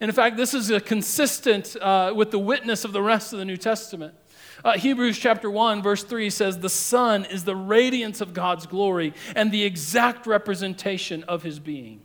And 0.00 0.08
in 0.08 0.14
fact, 0.14 0.36
this 0.36 0.54
is 0.54 0.70
consistent 0.84 1.76
uh, 1.80 2.12
with 2.14 2.30
the 2.30 2.38
witness 2.38 2.84
of 2.84 2.92
the 2.92 3.02
rest 3.02 3.32
of 3.32 3.38
the 3.38 3.44
New 3.44 3.56
Testament. 3.56 4.14
Uh, 4.62 4.76
Hebrews 4.76 5.18
chapter 5.18 5.50
1, 5.50 5.82
verse 5.82 6.04
3 6.04 6.28
says, 6.28 6.58
The 6.58 6.68
Son 6.68 7.24
is 7.24 7.44
the 7.44 7.56
radiance 7.56 8.20
of 8.20 8.34
God's 8.34 8.66
glory 8.66 9.14
and 9.34 9.50
the 9.50 9.64
exact 9.64 10.26
representation 10.26 11.24
of 11.24 11.42
his 11.42 11.58
being. 11.58 12.02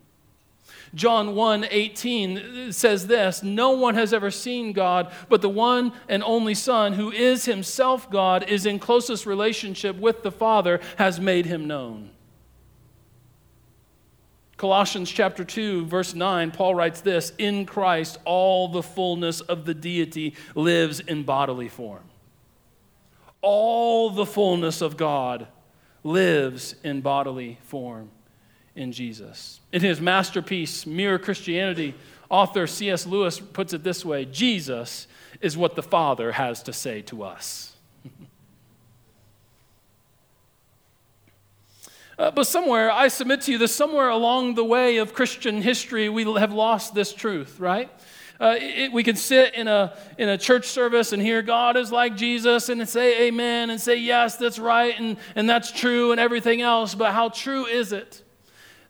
John 0.94 1.36
1 1.36 1.66
18 1.70 2.72
says 2.72 3.08
this 3.08 3.44
No 3.44 3.72
one 3.72 3.96
has 3.96 4.14
ever 4.14 4.32
seen 4.32 4.72
God, 4.72 5.12
but 5.28 5.42
the 5.42 5.50
one 5.50 5.92
and 6.08 6.24
only 6.24 6.56
Son, 6.56 6.94
who 6.94 7.12
is 7.12 7.44
himself 7.44 8.10
God, 8.10 8.48
is 8.48 8.66
in 8.66 8.80
closest 8.80 9.26
relationship 9.26 9.98
with 9.98 10.24
the 10.24 10.32
Father, 10.32 10.80
has 10.98 11.20
made 11.20 11.46
him 11.46 11.68
known. 11.68 12.12
Colossians 14.66 15.12
chapter 15.12 15.44
2 15.44 15.86
verse 15.86 16.16
9 16.16 16.50
Paul 16.50 16.74
writes 16.74 17.02
this 17.02 17.34
in 17.38 17.68
Christ 17.68 18.18
all 18.26 18.68
the 18.68 18.82
fullness 18.82 19.40
of 19.42 19.64
the 19.66 19.76
deity 19.76 20.34
lives 20.56 21.02
in 21.02 21.22
bodily 21.22 21.70
form 21.70 22.02
all 23.42 24.10
the 24.10 24.26
fullness 24.26 24.82
of 24.82 24.98
God 24.98 25.46
lives 26.04 26.74
in 26.84 27.02
bodily 27.02 27.60
form 27.62 28.10
in 28.76 28.92
Jesus. 28.92 29.60
In 29.72 29.82
his 29.82 30.02
masterpiece, 30.02 30.88
Mere 30.88 31.20
Christianity, 31.20 31.94
author 32.28 32.66
C.S. 32.66 33.06
Lewis 33.06 33.40
puts 33.40 33.72
it 33.72 33.84
this 33.84 34.04
way 34.04 34.26
Jesus 34.26 35.06
is 35.42 35.56
what 35.56 35.76
the 35.76 35.84
Father 35.84 36.32
has 36.32 36.64
to 36.64 36.74
say 36.74 37.04
to 37.04 37.22
us. 37.22 37.75
Uh, 42.18 42.32
but 42.32 42.46
somewhere, 42.46 42.92
I 42.92 43.10
submit 43.10 43.42
to 43.42 43.52
you 43.52 43.58
that 43.60 43.68
somewhere 43.68 44.10
along 44.10 44.56
the 44.56 44.64
way 44.64 44.98
of 44.98 45.14
Christian 45.14 45.62
history, 45.62 46.08
we 46.10 46.24
have 46.40 46.54
lost 46.54 46.94
this 46.94 47.14
truth, 47.14 47.60
right? 47.60 47.90
Uh, 48.40 48.56
it, 48.60 48.92
we 48.92 49.04
can 49.04 49.16
sit 49.16 49.54
in 49.54 49.68
a, 49.68 49.98
in 50.18 50.28
a 50.28 50.38
church 50.38 50.68
service 50.68 51.14
and 51.14 51.22
hear 51.22 51.42
God 51.42 51.78
is 51.78 51.92
like 51.92 52.18
Jesus 52.18 52.70
and 52.70 52.88
say 52.88 53.28
amen 53.28 53.70
and 53.70 53.80
say, 53.80 53.98
yes, 53.98 54.36
that's 54.36 54.60
right 54.60 54.98
and, 55.00 55.18
and 55.36 55.50
that's 55.50 55.72
true 55.72 56.12
and 56.12 56.20
everything 56.20 56.62
else. 56.62 56.96
But 56.96 57.14
how 57.14 57.30
true 57.30 57.66
is 57.66 57.94
it 57.94 58.22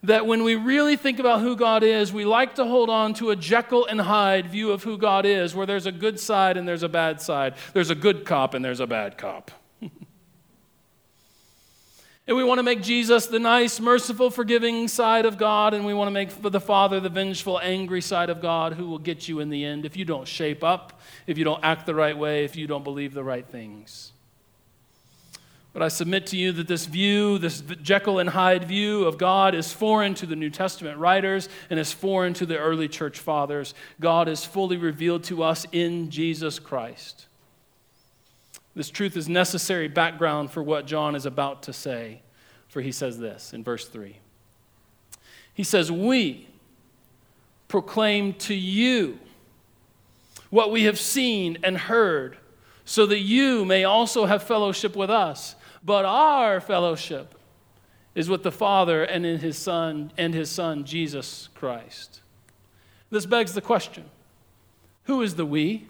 that 0.03 0.25
when 0.25 0.43
we 0.43 0.55
really 0.55 0.95
think 0.95 1.19
about 1.19 1.41
who 1.41 1.55
God 1.55 1.83
is, 1.83 2.13
we 2.13 2.25
like 2.25 2.55
to 2.55 2.65
hold 2.65 2.89
on 2.89 3.13
to 3.15 3.31
a 3.31 3.35
Jekyll 3.35 3.85
and 3.85 3.99
Hyde 3.99 4.47
view 4.47 4.71
of 4.71 4.83
who 4.83 4.97
God 4.97 5.25
is, 5.25 5.55
where 5.55 5.65
there's 5.65 5.85
a 5.85 5.91
good 5.91 6.19
side 6.19 6.57
and 6.57 6.67
there's 6.67 6.83
a 6.83 6.89
bad 6.89 7.21
side, 7.21 7.55
there's 7.73 7.89
a 7.89 7.95
good 7.95 8.25
cop 8.25 8.53
and 8.53 8.63
there's 8.63 8.79
a 8.79 8.87
bad 8.87 9.17
cop. 9.17 9.51
And 12.27 12.35
we 12.35 12.43
want 12.43 12.57
to 12.57 12.63
make 12.63 12.81
Jesus 12.81 13.27
the 13.27 13.37
nice, 13.37 13.79
merciful, 13.79 14.31
forgiving 14.31 14.87
side 14.87 15.25
of 15.25 15.37
God, 15.37 15.75
and 15.75 15.85
we 15.85 15.93
want 15.93 16.07
to 16.07 16.11
make 16.11 16.29
the 16.41 16.59
Father 16.59 16.99
the 16.99 17.09
vengeful, 17.09 17.59
angry 17.59 18.01
side 18.01 18.31
of 18.31 18.41
God 18.41 18.73
who 18.73 18.89
will 18.89 18.97
get 18.97 19.27
you 19.27 19.41
in 19.41 19.49
the 19.49 19.63
end 19.63 19.85
if 19.85 19.95
you 19.95 20.05
don't 20.05 20.27
shape 20.27 20.63
up, 20.63 20.99
if 21.27 21.37
you 21.37 21.43
don't 21.43 21.63
act 21.63 21.85
the 21.85 21.93
right 21.93 22.17
way, 22.17 22.43
if 22.43 22.55
you 22.55 22.65
don't 22.65 22.83
believe 22.83 23.13
the 23.13 23.23
right 23.23 23.45
things. 23.45 24.11
But 25.71 25.83
I 25.83 25.89
submit 25.89 26.25
to 26.27 26.37
you 26.37 26.51
that 26.53 26.67
this 26.67 26.85
view, 26.85 27.37
this 27.37 27.61
Jekyll 27.61 28.17
and 28.17 28.29
Hyde 28.29 28.63
view 28.63 29.03
of 29.03 29.17
God, 29.19 29.53
is 29.53 29.73
foreign 29.73 30.15
to 30.15 30.25
the 30.25 30.35
New 30.35 30.49
Testament 30.49 30.97
writers 30.97 31.47
and 31.69 31.79
is 31.79 31.91
foreign 31.91 32.33
to 32.35 32.45
the 32.45 32.57
early 32.57 32.87
church 32.87 33.19
fathers. 33.19 33.75
God 33.99 34.29
is 34.29 34.45
fully 34.45 34.77
revealed 34.77 35.25
to 35.25 35.43
us 35.43 35.67
in 35.73 36.09
Jesus 36.09 36.57
Christ. 36.59 37.27
This 38.75 38.89
truth 38.89 39.15
is 39.15 39.29
necessary 39.29 39.87
background 39.87 40.51
for 40.51 40.61
what 40.61 40.85
John 40.85 41.15
is 41.15 41.25
about 41.25 41.63
to 41.63 41.73
say, 41.73 42.21
for 42.67 42.81
he 42.81 42.91
says 42.91 43.17
this 43.17 43.53
in 43.53 43.63
verse 43.63 43.87
3. 43.87 44.17
He 45.53 45.63
says, 45.63 45.91
We 45.91 46.49
proclaim 47.69 48.33
to 48.33 48.53
you 48.53 49.19
what 50.49 50.71
we 50.71 50.83
have 50.83 50.99
seen 50.99 51.57
and 51.63 51.77
heard, 51.77 52.37
so 52.83 53.05
that 53.05 53.19
you 53.19 53.65
may 53.65 53.85
also 53.85 54.25
have 54.25 54.43
fellowship 54.43 54.95
with 54.95 55.09
us. 55.09 55.55
But 55.83 56.03
our 56.05 56.59
fellowship 56.59 57.35
is 58.13 58.29
with 58.29 58.43
the 58.43 58.51
Father 58.51 59.03
and 59.03 59.25
in 59.25 59.39
his 59.39 59.57
Son 59.57 60.11
and 60.17 60.33
his 60.33 60.49
Son 60.49 60.83
Jesus 60.83 61.49
Christ. 61.55 62.21
This 63.09 63.25
begs 63.25 63.53
the 63.53 63.61
question 63.61 64.05
who 65.03 65.21
is 65.21 65.35
the 65.35 65.45
we 65.45 65.87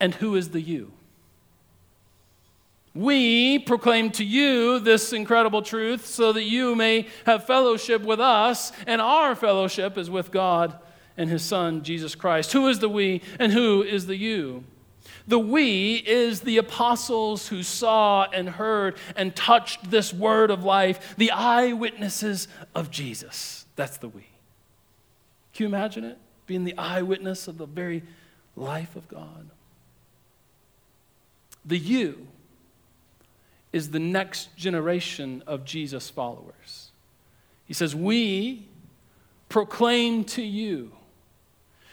and 0.00 0.14
who 0.16 0.34
is 0.34 0.50
the 0.50 0.60
you? 0.60 0.92
We 2.94 3.58
proclaim 3.58 4.10
to 4.12 4.24
you 4.24 4.78
this 4.78 5.12
incredible 5.12 5.62
truth 5.62 6.06
so 6.06 6.32
that 6.32 6.44
you 6.44 6.76
may 6.76 7.08
have 7.26 7.44
fellowship 7.44 8.02
with 8.02 8.20
us, 8.20 8.70
and 8.86 9.00
our 9.00 9.34
fellowship 9.34 9.98
is 9.98 10.08
with 10.08 10.30
God 10.30 10.78
and 11.16 11.28
His 11.28 11.42
Son, 11.42 11.82
Jesus 11.82 12.14
Christ. 12.14 12.52
Who 12.52 12.68
is 12.68 12.78
the 12.78 12.88
we 12.88 13.22
and 13.40 13.52
who 13.52 13.82
is 13.82 14.06
the 14.06 14.16
you? 14.16 14.64
The 15.26 15.38
we 15.38 15.96
is 15.96 16.42
the 16.42 16.58
apostles 16.58 17.48
who 17.48 17.62
saw 17.62 18.28
and 18.32 18.48
heard 18.48 18.96
and 19.16 19.34
touched 19.34 19.90
this 19.90 20.12
word 20.12 20.50
of 20.50 20.62
life, 20.62 21.16
the 21.16 21.30
eyewitnesses 21.30 22.46
of 22.74 22.90
Jesus. 22.90 23.64
That's 23.74 23.96
the 23.96 24.08
we. 24.08 24.26
Can 25.54 25.64
you 25.64 25.66
imagine 25.66 26.04
it? 26.04 26.18
Being 26.46 26.64
the 26.64 26.76
eyewitness 26.76 27.48
of 27.48 27.58
the 27.58 27.66
very 27.66 28.02
life 28.54 28.96
of 28.96 29.08
God. 29.08 29.48
The 31.64 31.78
you 31.78 32.28
is 33.74 33.90
the 33.90 33.98
next 33.98 34.56
generation 34.56 35.42
of 35.48 35.64
Jesus 35.64 36.08
followers. 36.08 36.92
He 37.66 37.74
says, 37.74 37.94
We 37.94 38.68
proclaim 39.48 40.22
to 40.24 40.42
you. 40.42 40.92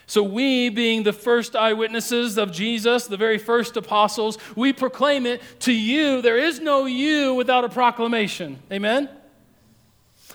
So, 0.05 0.21
we, 0.21 0.69
being 0.69 1.01
the 1.03 1.13
first 1.13 1.55
eyewitnesses 1.55 2.37
of 2.37 2.51
Jesus, 2.51 3.07
the 3.07 3.17
very 3.17 3.39
first 3.39 3.77
apostles, 3.77 4.37
we 4.55 4.73
proclaim 4.73 5.25
it 5.25 5.41
to 5.61 5.73
you. 5.73 6.21
There 6.21 6.37
is 6.37 6.59
no 6.59 6.85
you 6.85 7.33
without 7.33 7.63
a 7.63 7.69
proclamation. 7.69 8.59
Amen? 8.71 9.09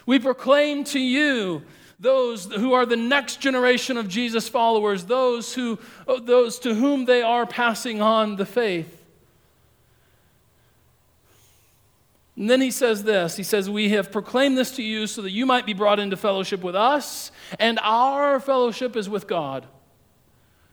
We 0.05 0.19
proclaim 0.19 0.83
to 0.85 0.99
you 0.99 1.63
those 2.01 2.47
who 2.47 2.73
are 2.73 2.87
the 2.87 2.97
next 2.97 3.41
generation 3.41 3.97
of 3.97 4.09
Jesus 4.09 4.49
followers, 4.49 5.05
those, 5.05 5.55
who, 5.55 5.79
oh, 6.09 6.19
those 6.19 6.59
to 6.61 6.75
whom 6.75 7.05
they 7.05 7.23
are 7.23 7.47
passing 7.47 8.03
on 8.03 8.35
the 8.37 8.47
faith. 8.47 8.96
And 12.37 12.51
then 12.51 12.61
he 12.61 12.71
says 12.71 13.05
this 13.05 13.37
He 13.37 13.43
says, 13.43 13.69
We 13.69 13.91
have 13.91 14.13
proclaimed 14.13 14.57
this 14.57 14.73
to 14.73 14.83
you 14.83 15.07
so 15.07 15.23
that 15.23 15.31
you 15.31 15.47
might 15.47 15.67
be 15.67 15.73
brought 15.73 15.99
into 15.99 16.17
fellowship 16.17 16.63
with 16.63 16.77
us, 16.77 17.31
and 17.59 17.79
our 17.83 18.39
fellowship 18.41 18.97
is 18.97 19.09
with 19.09 19.27
God. 19.27 19.67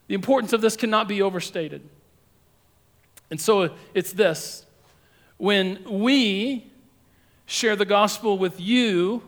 The 0.06 0.14
importance 0.14 0.52
of 0.52 0.60
this 0.60 0.76
cannot 0.76 1.08
be 1.08 1.22
overstated. 1.22 1.88
And 3.30 3.40
so 3.40 3.74
it's 3.94 4.12
this 4.12 4.66
when 5.38 5.82
we 5.88 6.70
share 7.46 7.76
the 7.76 7.84
gospel 7.84 8.38
with 8.38 8.60
you, 8.60 9.22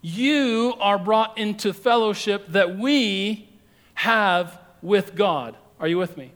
you 0.00 0.74
are 0.80 0.98
brought 0.98 1.36
into 1.36 1.72
fellowship 1.72 2.46
that 2.48 2.78
we 2.78 3.48
have 3.94 4.58
with 4.80 5.14
God. 5.14 5.56
Are 5.80 5.88
you 5.88 5.98
with 5.98 6.16
me? 6.16 6.32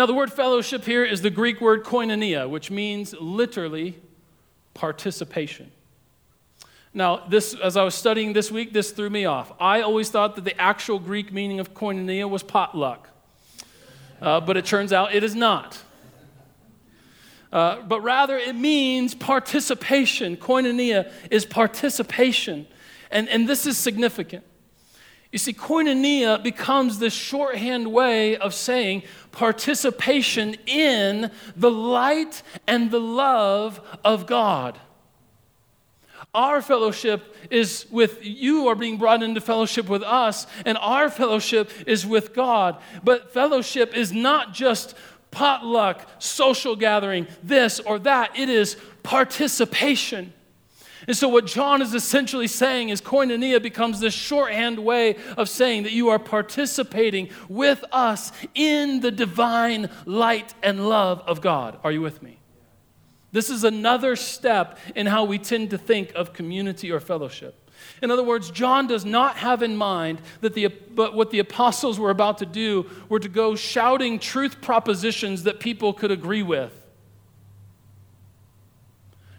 Now, 0.00 0.06
the 0.06 0.14
word 0.14 0.32
fellowship 0.32 0.86
here 0.86 1.04
is 1.04 1.20
the 1.20 1.28
Greek 1.28 1.60
word 1.60 1.84
koinonia, 1.84 2.48
which 2.48 2.70
means 2.70 3.14
literally 3.20 3.98
participation. 4.72 5.70
Now, 6.94 7.26
this, 7.28 7.54
as 7.62 7.76
I 7.76 7.82
was 7.82 7.94
studying 7.94 8.32
this 8.32 8.50
week, 8.50 8.72
this 8.72 8.92
threw 8.92 9.10
me 9.10 9.26
off. 9.26 9.52
I 9.60 9.82
always 9.82 10.08
thought 10.08 10.36
that 10.36 10.46
the 10.46 10.58
actual 10.58 11.00
Greek 11.00 11.34
meaning 11.34 11.60
of 11.60 11.74
koinonia 11.74 12.30
was 12.30 12.42
potluck, 12.42 13.10
uh, 14.22 14.40
but 14.40 14.56
it 14.56 14.64
turns 14.64 14.90
out 14.90 15.14
it 15.14 15.22
is 15.22 15.34
not. 15.34 15.78
Uh, 17.52 17.82
but 17.82 18.00
rather, 18.00 18.38
it 18.38 18.56
means 18.56 19.14
participation. 19.14 20.38
Koinonia 20.38 21.12
is 21.30 21.44
participation. 21.44 22.66
And, 23.10 23.28
and 23.28 23.46
this 23.46 23.66
is 23.66 23.76
significant. 23.76 24.44
You 25.32 25.38
see, 25.38 25.52
koinonia 25.52 26.42
becomes 26.42 26.98
this 26.98 27.14
shorthand 27.14 27.92
way 27.92 28.36
of 28.36 28.52
saying 28.52 29.04
participation 29.30 30.56
in 30.66 31.30
the 31.56 31.70
light 31.70 32.42
and 32.66 32.90
the 32.90 33.00
love 33.00 33.80
of 34.04 34.26
God. 34.26 34.78
Our 36.34 36.62
fellowship 36.62 37.34
is 37.50 37.86
with 37.90 38.24
you 38.24 38.68
are 38.68 38.74
being 38.74 38.98
brought 38.98 39.22
into 39.22 39.40
fellowship 39.40 39.88
with 39.88 40.02
us, 40.02 40.46
and 40.64 40.78
our 40.78 41.10
fellowship 41.10 41.70
is 41.86 42.06
with 42.06 42.34
God. 42.34 42.80
But 43.02 43.32
fellowship 43.32 43.96
is 43.96 44.12
not 44.12 44.52
just 44.52 44.94
potluck, 45.30 46.08
social 46.18 46.76
gathering, 46.76 47.26
this 47.42 47.80
or 47.80 47.98
that, 48.00 48.36
it 48.38 48.48
is 48.48 48.76
participation. 49.02 50.32
And 51.10 51.16
so, 51.16 51.26
what 51.26 51.44
John 51.44 51.82
is 51.82 51.92
essentially 51.92 52.46
saying 52.46 52.90
is 52.90 53.00
koinonia 53.00 53.60
becomes 53.60 53.98
this 53.98 54.14
shorthand 54.14 54.78
way 54.78 55.16
of 55.36 55.48
saying 55.48 55.82
that 55.82 55.90
you 55.90 56.10
are 56.10 56.20
participating 56.20 57.30
with 57.48 57.84
us 57.90 58.30
in 58.54 59.00
the 59.00 59.10
divine 59.10 59.90
light 60.06 60.54
and 60.62 60.88
love 60.88 61.20
of 61.26 61.40
God. 61.40 61.80
Are 61.82 61.90
you 61.90 62.00
with 62.00 62.22
me? 62.22 62.38
This 63.32 63.50
is 63.50 63.64
another 63.64 64.14
step 64.14 64.78
in 64.94 65.08
how 65.08 65.24
we 65.24 65.38
tend 65.38 65.70
to 65.70 65.78
think 65.78 66.12
of 66.14 66.32
community 66.32 66.92
or 66.92 67.00
fellowship. 67.00 67.68
In 68.00 68.12
other 68.12 68.22
words, 68.22 68.48
John 68.52 68.86
does 68.86 69.04
not 69.04 69.36
have 69.38 69.64
in 69.64 69.76
mind 69.76 70.20
that 70.42 70.54
the, 70.54 70.68
but 70.68 71.16
what 71.16 71.32
the 71.32 71.40
apostles 71.40 71.98
were 71.98 72.10
about 72.10 72.38
to 72.38 72.46
do 72.46 72.88
were 73.08 73.18
to 73.18 73.28
go 73.28 73.56
shouting 73.56 74.20
truth 74.20 74.60
propositions 74.60 75.42
that 75.42 75.58
people 75.58 75.92
could 75.92 76.12
agree 76.12 76.44
with. 76.44 76.80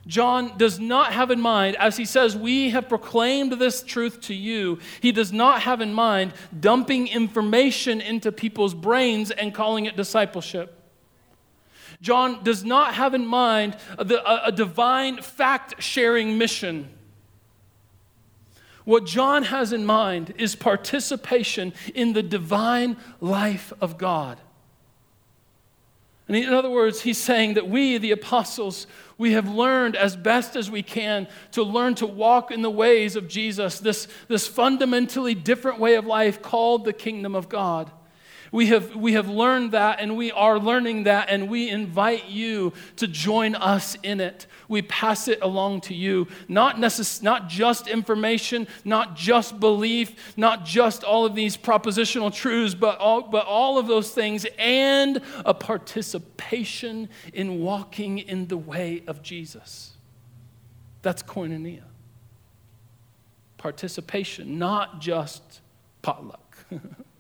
John 0.08 0.58
does 0.58 0.80
not 0.80 1.14
have 1.14 1.30
in 1.30 1.40
mind, 1.40 1.76
as 1.76 1.96
he 1.96 2.06
says, 2.06 2.36
We 2.36 2.72
have 2.72 2.90
proclaimed 2.90 3.54
this 3.54 3.84
truth 3.84 4.22
to 4.22 4.34
you, 4.34 4.80
he 5.00 5.12
does 5.12 5.32
not 5.32 5.62
have 5.62 5.82
in 5.82 5.94
mind 5.94 6.34
dumping 6.60 7.08
information 7.08 8.02
into 8.02 8.32
people's 8.32 8.74
brains 8.74 9.32
and 9.32 9.54
calling 9.54 9.86
it 9.86 9.96
discipleship. 9.96 10.78
John 12.02 12.44
does 12.44 12.64
not 12.64 12.96
have 12.96 13.14
in 13.14 13.28
mind 13.28 13.78
a, 13.98 14.42
a 14.46 14.52
divine 14.52 15.22
fact 15.22 15.84
sharing 15.84 16.38
mission. 16.38 16.90
What 18.86 19.06
John 19.06 19.44
has 19.44 19.72
in 19.72 19.86
mind 19.86 20.34
is 20.40 20.56
participation 20.56 21.74
in 21.94 22.14
the 22.14 22.24
divine 22.24 22.98
life 23.20 23.72
of 23.80 24.00
God. 24.00 24.40
And 26.28 26.38
in 26.38 26.54
other 26.54 26.70
words, 26.70 27.02
he's 27.02 27.18
saying 27.18 27.56
that 27.56 27.68
we, 27.68 27.98
the 27.98 28.12
apostles, 28.12 28.88
we 29.22 29.34
have 29.34 29.48
learned 29.48 29.96
as 29.96 30.16
best 30.16 30.56
as 30.56 30.72
we 30.72 30.82
can 30.82 31.28
to 31.52 31.62
learn 31.62 31.94
to 31.94 32.08
walk 32.08 32.50
in 32.50 32.64
the 32.64 32.72
ways 32.72 33.16
of 33.16 33.28
Jesus, 33.28 33.78
this, 33.78 34.08
this 34.28 34.48
fundamentally 34.48 35.36
different 35.36 35.80
way 35.80 35.94
of 35.94 36.08
life 36.08 36.42
called 36.42 36.86
the 36.86 36.92
kingdom 36.92 37.36
of 37.36 37.48
God. 37.48 37.92
We 38.52 38.68
have, 38.68 38.94
we 38.98 39.14
have 39.14 39.30
learned 39.30 39.72
that 39.72 40.02
and 40.02 40.18
we 40.18 40.30
are 40.34 40.60
learning 40.60 41.04
that, 41.04 41.30
and 41.30 41.50
we 41.50 41.70
invite 41.70 42.28
you 42.28 42.74
to 42.98 43.08
join 43.08 43.56
us 43.56 43.96
in 44.04 44.20
it. 44.20 44.46
We 44.68 44.82
pass 44.82 45.30
it 45.30 45.40
along 45.42 45.82
to 45.82 45.94
you. 45.94 46.28
Not, 46.50 46.76
necess- 46.76 47.24
not 47.24 47.48
just 47.48 47.88
information, 47.88 48.68
not 48.84 49.16
just 49.16 49.62
belief, 49.62 50.34
not 50.36 50.66
just 50.66 51.06
all 51.06 51.26
of 51.26 51.34
these 51.34 51.56
propositional 51.56 52.34
truths, 52.34 52.76
but 52.76 53.00
all, 53.00 53.22
but 53.22 53.46
all 53.46 53.78
of 53.78 53.88
those 53.88 54.12
things 54.12 54.46
and 54.60 55.22
a 55.46 55.54
participation 55.54 57.08
in 57.34 57.62
walking 57.62 58.18
in 58.18 58.48
the 58.48 58.58
way 58.58 59.02
of 59.08 59.22
Jesus. 59.22 59.94
That's 61.04 61.24
koinonia. 61.24 61.84
Participation, 63.58 64.60
not 64.60 65.00
just 65.00 65.62
potluck. 66.02 66.58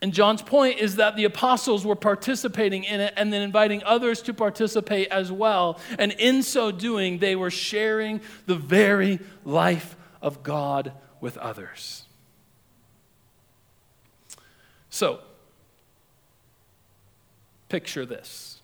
And 0.00 0.12
John's 0.12 0.42
point 0.42 0.78
is 0.78 0.96
that 0.96 1.16
the 1.16 1.24
apostles 1.24 1.84
were 1.84 1.96
participating 1.96 2.84
in 2.84 3.00
it 3.00 3.12
and 3.16 3.32
then 3.32 3.42
inviting 3.42 3.82
others 3.84 4.22
to 4.22 4.34
participate 4.34 5.08
as 5.08 5.32
well. 5.32 5.80
And 5.98 6.12
in 6.12 6.42
so 6.44 6.70
doing, 6.70 7.18
they 7.18 7.34
were 7.34 7.50
sharing 7.50 8.20
the 8.46 8.54
very 8.54 9.18
life 9.44 9.96
of 10.22 10.42
God 10.44 10.92
with 11.20 11.36
others. 11.38 12.04
So, 14.90 15.20
picture 17.68 18.06
this 18.06 18.60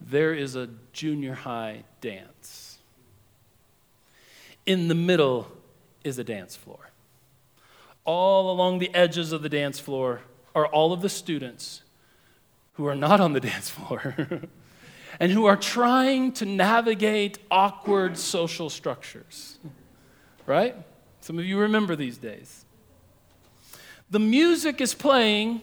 there 0.00 0.34
is 0.34 0.56
a 0.56 0.68
junior 0.92 1.34
high 1.34 1.84
dance, 2.00 2.78
in 4.66 4.88
the 4.88 4.96
middle 4.96 5.46
is 6.02 6.18
a 6.18 6.24
dance 6.24 6.56
floor 6.56 6.91
all 8.04 8.50
along 8.50 8.78
the 8.78 8.94
edges 8.94 9.32
of 9.32 9.42
the 9.42 9.48
dance 9.48 9.78
floor 9.78 10.20
are 10.54 10.66
all 10.66 10.92
of 10.92 11.00
the 11.02 11.08
students 11.08 11.82
who 12.74 12.86
are 12.86 12.94
not 12.94 13.20
on 13.20 13.32
the 13.32 13.40
dance 13.50 13.70
floor 13.70 14.14
and 15.20 15.32
who 15.32 15.46
are 15.46 15.56
trying 15.56 16.32
to 16.32 16.44
navigate 16.44 17.38
awkward 17.50 18.18
social 18.18 18.70
structures. 18.70 19.58
Right? 20.46 20.76
Some 21.20 21.38
of 21.38 21.44
you 21.44 21.58
remember 21.58 21.94
these 21.94 22.18
days. 22.18 22.64
The 24.10 24.18
music 24.18 24.80
is 24.80 24.92
playing, 24.92 25.62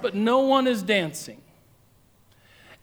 but 0.00 0.14
no 0.14 0.40
one 0.40 0.66
is 0.66 0.82
dancing. 0.82 1.40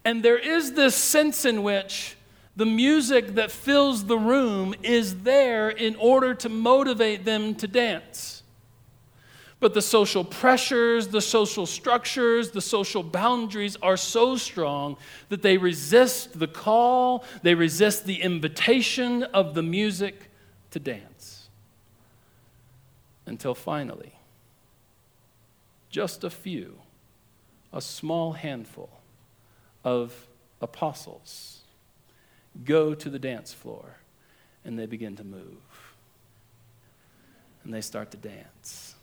And 0.04 0.24
there 0.24 0.38
is 0.38 0.74
this 0.74 0.96
sense 0.96 1.46
in 1.46 1.64
which 1.64 2.16
the 2.56 2.66
music 2.66 3.36
that 3.36 3.52
fills 3.52 4.06
the 4.06 4.18
room 4.18 4.74
is 4.82 5.22
there 5.22 5.70
in 5.70 5.96
order 5.98 6.34
to 6.34 6.50
motivate 6.50 7.24
them 7.24 7.54
to 7.56 7.68
dance. 7.68 8.37
But 9.60 9.74
the 9.74 9.82
social 9.82 10.24
pressures, 10.24 11.08
the 11.08 11.22
social 11.22 11.66
structures, 11.66 12.52
the 12.52 12.62
social 12.62 13.02
boundaries 13.02 13.76
are 13.82 13.98
so 13.98 14.38
strong 14.38 14.98
that 15.30 15.42
they 15.42 15.58
resist 15.58 16.38
the 16.38 16.48
call, 16.48 17.24
they 17.42 17.56
resist 17.56 18.06
the 18.06 18.22
invitation 18.22 19.24
of 19.24 19.56
the 19.56 19.64
music 19.64 20.30
to 20.72 20.80
dance. 20.80 21.50
Until 23.26 23.56
finally, 23.56 24.14
just 25.90 26.24
a 26.24 26.30
few, 26.30 26.78
a 27.74 27.82
small 27.82 28.34
handful 28.34 28.90
of 29.84 30.28
apostles 30.62 31.62
go 32.64 32.94
to 32.94 33.10
the 33.10 33.20
dance 33.20 33.54
floor 33.54 33.98
and 34.64 34.78
they 34.78 34.86
begin 34.86 35.16
to 35.16 35.24
move. 35.24 35.96
And 37.64 37.74
they 37.74 37.82
start 37.82 38.12
to 38.12 38.18
dance 38.18 38.97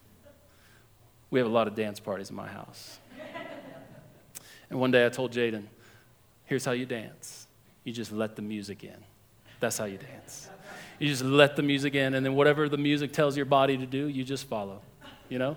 we 1.34 1.40
have 1.40 1.48
a 1.48 1.52
lot 1.52 1.66
of 1.66 1.74
dance 1.74 1.98
parties 1.98 2.30
in 2.30 2.36
my 2.36 2.46
house. 2.46 3.00
and 4.70 4.78
one 4.78 4.92
day 4.92 5.04
I 5.04 5.08
told 5.08 5.32
Jaden, 5.32 5.64
here's 6.44 6.64
how 6.64 6.70
you 6.70 6.86
dance 6.86 7.48
you 7.82 7.92
just 7.92 8.12
let 8.12 8.36
the 8.36 8.40
music 8.40 8.84
in. 8.84 8.94
That's 9.58 9.76
how 9.76 9.86
you 9.86 9.98
dance. 9.98 10.48
You 11.00 11.08
just 11.08 11.24
let 11.24 11.56
the 11.56 11.62
music 11.62 11.96
in, 11.96 12.14
and 12.14 12.24
then 12.24 12.36
whatever 12.36 12.68
the 12.68 12.78
music 12.78 13.12
tells 13.12 13.36
your 13.36 13.46
body 13.46 13.76
to 13.76 13.84
do, 13.84 14.06
you 14.06 14.22
just 14.22 14.46
follow. 14.46 14.80
You 15.28 15.40
know? 15.40 15.56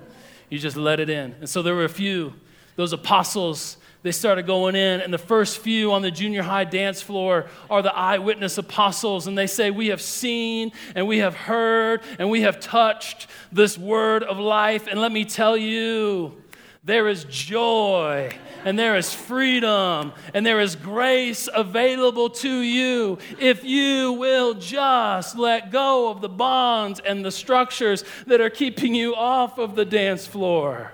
You 0.50 0.58
just 0.58 0.78
let 0.78 1.00
it 1.00 1.12
in. 1.12 1.36
And 1.40 1.48
so 1.48 1.62
there 1.62 1.76
were 1.76 1.86
a 1.86 1.90
few, 1.90 2.34
those 2.76 2.92
apostles 2.92 3.78
they 4.08 4.14
started 4.14 4.48
going 4.48 4.74
in, 4.74 5.02
and 5.02 5.14
the 5.14 5.18
first 5.18 5.58
few 5.58 5.92
on 5.92 6.02
the 6.02 6.10
junior 6.10 6.42
high 6.42 6.64
dance 6.64 7.02
floor 7.02 7.48
are 7.70 7.82
the 7.82 7.94
eyewitness 7.94 8.58
apostles, 8.58 9.28
and 9.28 9.38
they 9.38 9.48
say, 9.48 9.70
We 9.70 9.88
have 9.88 10.02
seen, 10.02 10.72
and 10.96 11.10
we 11.10 11.18
have 11.18 11.36
heard, 11.36 12.02
and 12.18 12.30
we 12.30 12.44
have 12.44 12.62
touched 12.62 13.28
this 13.52 13.78
word 13.78 14.24
of 14.24 14.40
life. 14.40 14.88
And 14.88 15.02
let 15.02 15.12
me 15.12 15.26
tell 15.26 15.58
you, 15.58 16.42
there 16.86 17.10
is 17.10 17.26
joy 17.26 18.34
and 18.64 18.80
there 18.80 18.96
is 18.96 19.14
freedom 19.14 20.14
and 20.34 20.46
there 20.46 20.62
is 20.62 20.78
grace 20.78 21.50
available 21.54 22.30
to 22.30 22.62
you 22.62 23.18
if 23.42 23.66
you 23.66 24.14
will 24.14 24.54
just 24.54 25.38
let 25.38 25.70
go 25.70 26.10
of 26.10 26.22
the 26.22 26.30
bonds 26.30 27.02
and 27.02 27.26
the 27.26 27.32
structures 27.32 28.06
that 28.26 28.40
are 28.40 28.50
keeping 28.50 28.96
you 28.96 29.16
off 29.16 29.58
of 29.58 29.76
the 29.76 29.84
dance 29.84 30.26
floor. 30.26 30.94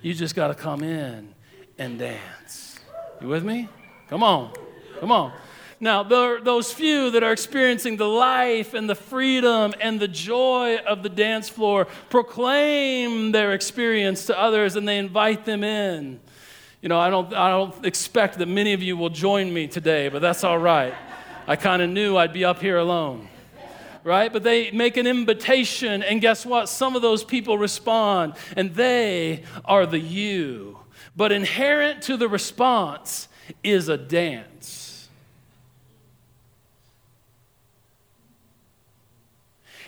You 0.00 0.14
just 0.14 0.36
got 0.36 0.48
to 0.48 0.54
come 0.54 0.84
in 0.84 1.34
and 1.76 1.98
dance. 1.98 2.31
You 3.22 3.28
with 3.28 3.44
me? 3.44 3.68
Come 4.08 4.24
on. 4.24 4.52
Come 4.98 5.12
on. 5.12 5.32
Now, 5.78 6.02
those 6.02 6.72
few 6.72 7.12
that 7.12 7.22
are 7.22 7.30
experiencing 7.30 7.96
the 7.96 8.08
life 8.08 8.74
and 8.74 8.90
the 8.90 8.96
freedom 8.96 9.74
and 9.80 10.00
the 10.00 10.08
joy 10.08 10.78
of 10.78 11.04
the 11.04 11.08
dance 11.08 11.48
floor 11.48 11.86
proclaim 12.10 13.30
their 13.30 13.52
experience 13.52 14.26
to 14.26 14.36
others 14.36 14.74
and 14.74 14.88
they 14.88 14.98
invite 14.98 15.44
them 15.44 15.62
in. 15.62 16.18
You 16.80 16.88
know, 16.88 16.98
I 16.98 17.10
don't, 17.10 17.32
I 17.32 17.48
don't 17.50 17.86
expect 17.86 18.38
that 18.38 18.48
many 18.48 18.72
of 18.72 18.82
you 18.82 18.96
will 18.96 19.10
join 19.10 19.54
me 19.54 19.68
today, 19.68 20.08
but 20.08 20.20
that's 20.20 20.42
all 20.42 20.58
right. 20.58 20.94
I 21.46 21.54
kind 21.54 21.80
of 21.80 21.90
knew 21.90 22.16
I'd 22.16 22.32
be 22.32 22.44
up 22.44 22.60
here 22.60 22.78
alone 22.78 23.28
right? 24.04 24.32
But 24.32 24.42
they 24.42 24.72
make 24.72 24.96
an 24.96 25.06
invitation, 25.06 26.02
and 26.02 26.20
guess 26.20 26.44
what? 26.44 26.68
Some 26.68 26.96
of 26.96 27.02
those 27.02 27.22
people 27.22 27.56
respond, 27.56 28.34
and 28.56 28.74
they 28.74 29.44
are 29.64 29.86
the 29.86 30.00
you 30.00 30.81
but 31.16 31.32
inherent 31.32 32.02
to 32.02 32.16
the 32.16 32.28
response 32.28 33.28
is 33.62 33.88
a 33.88 33.96
dance. 33.96 35.08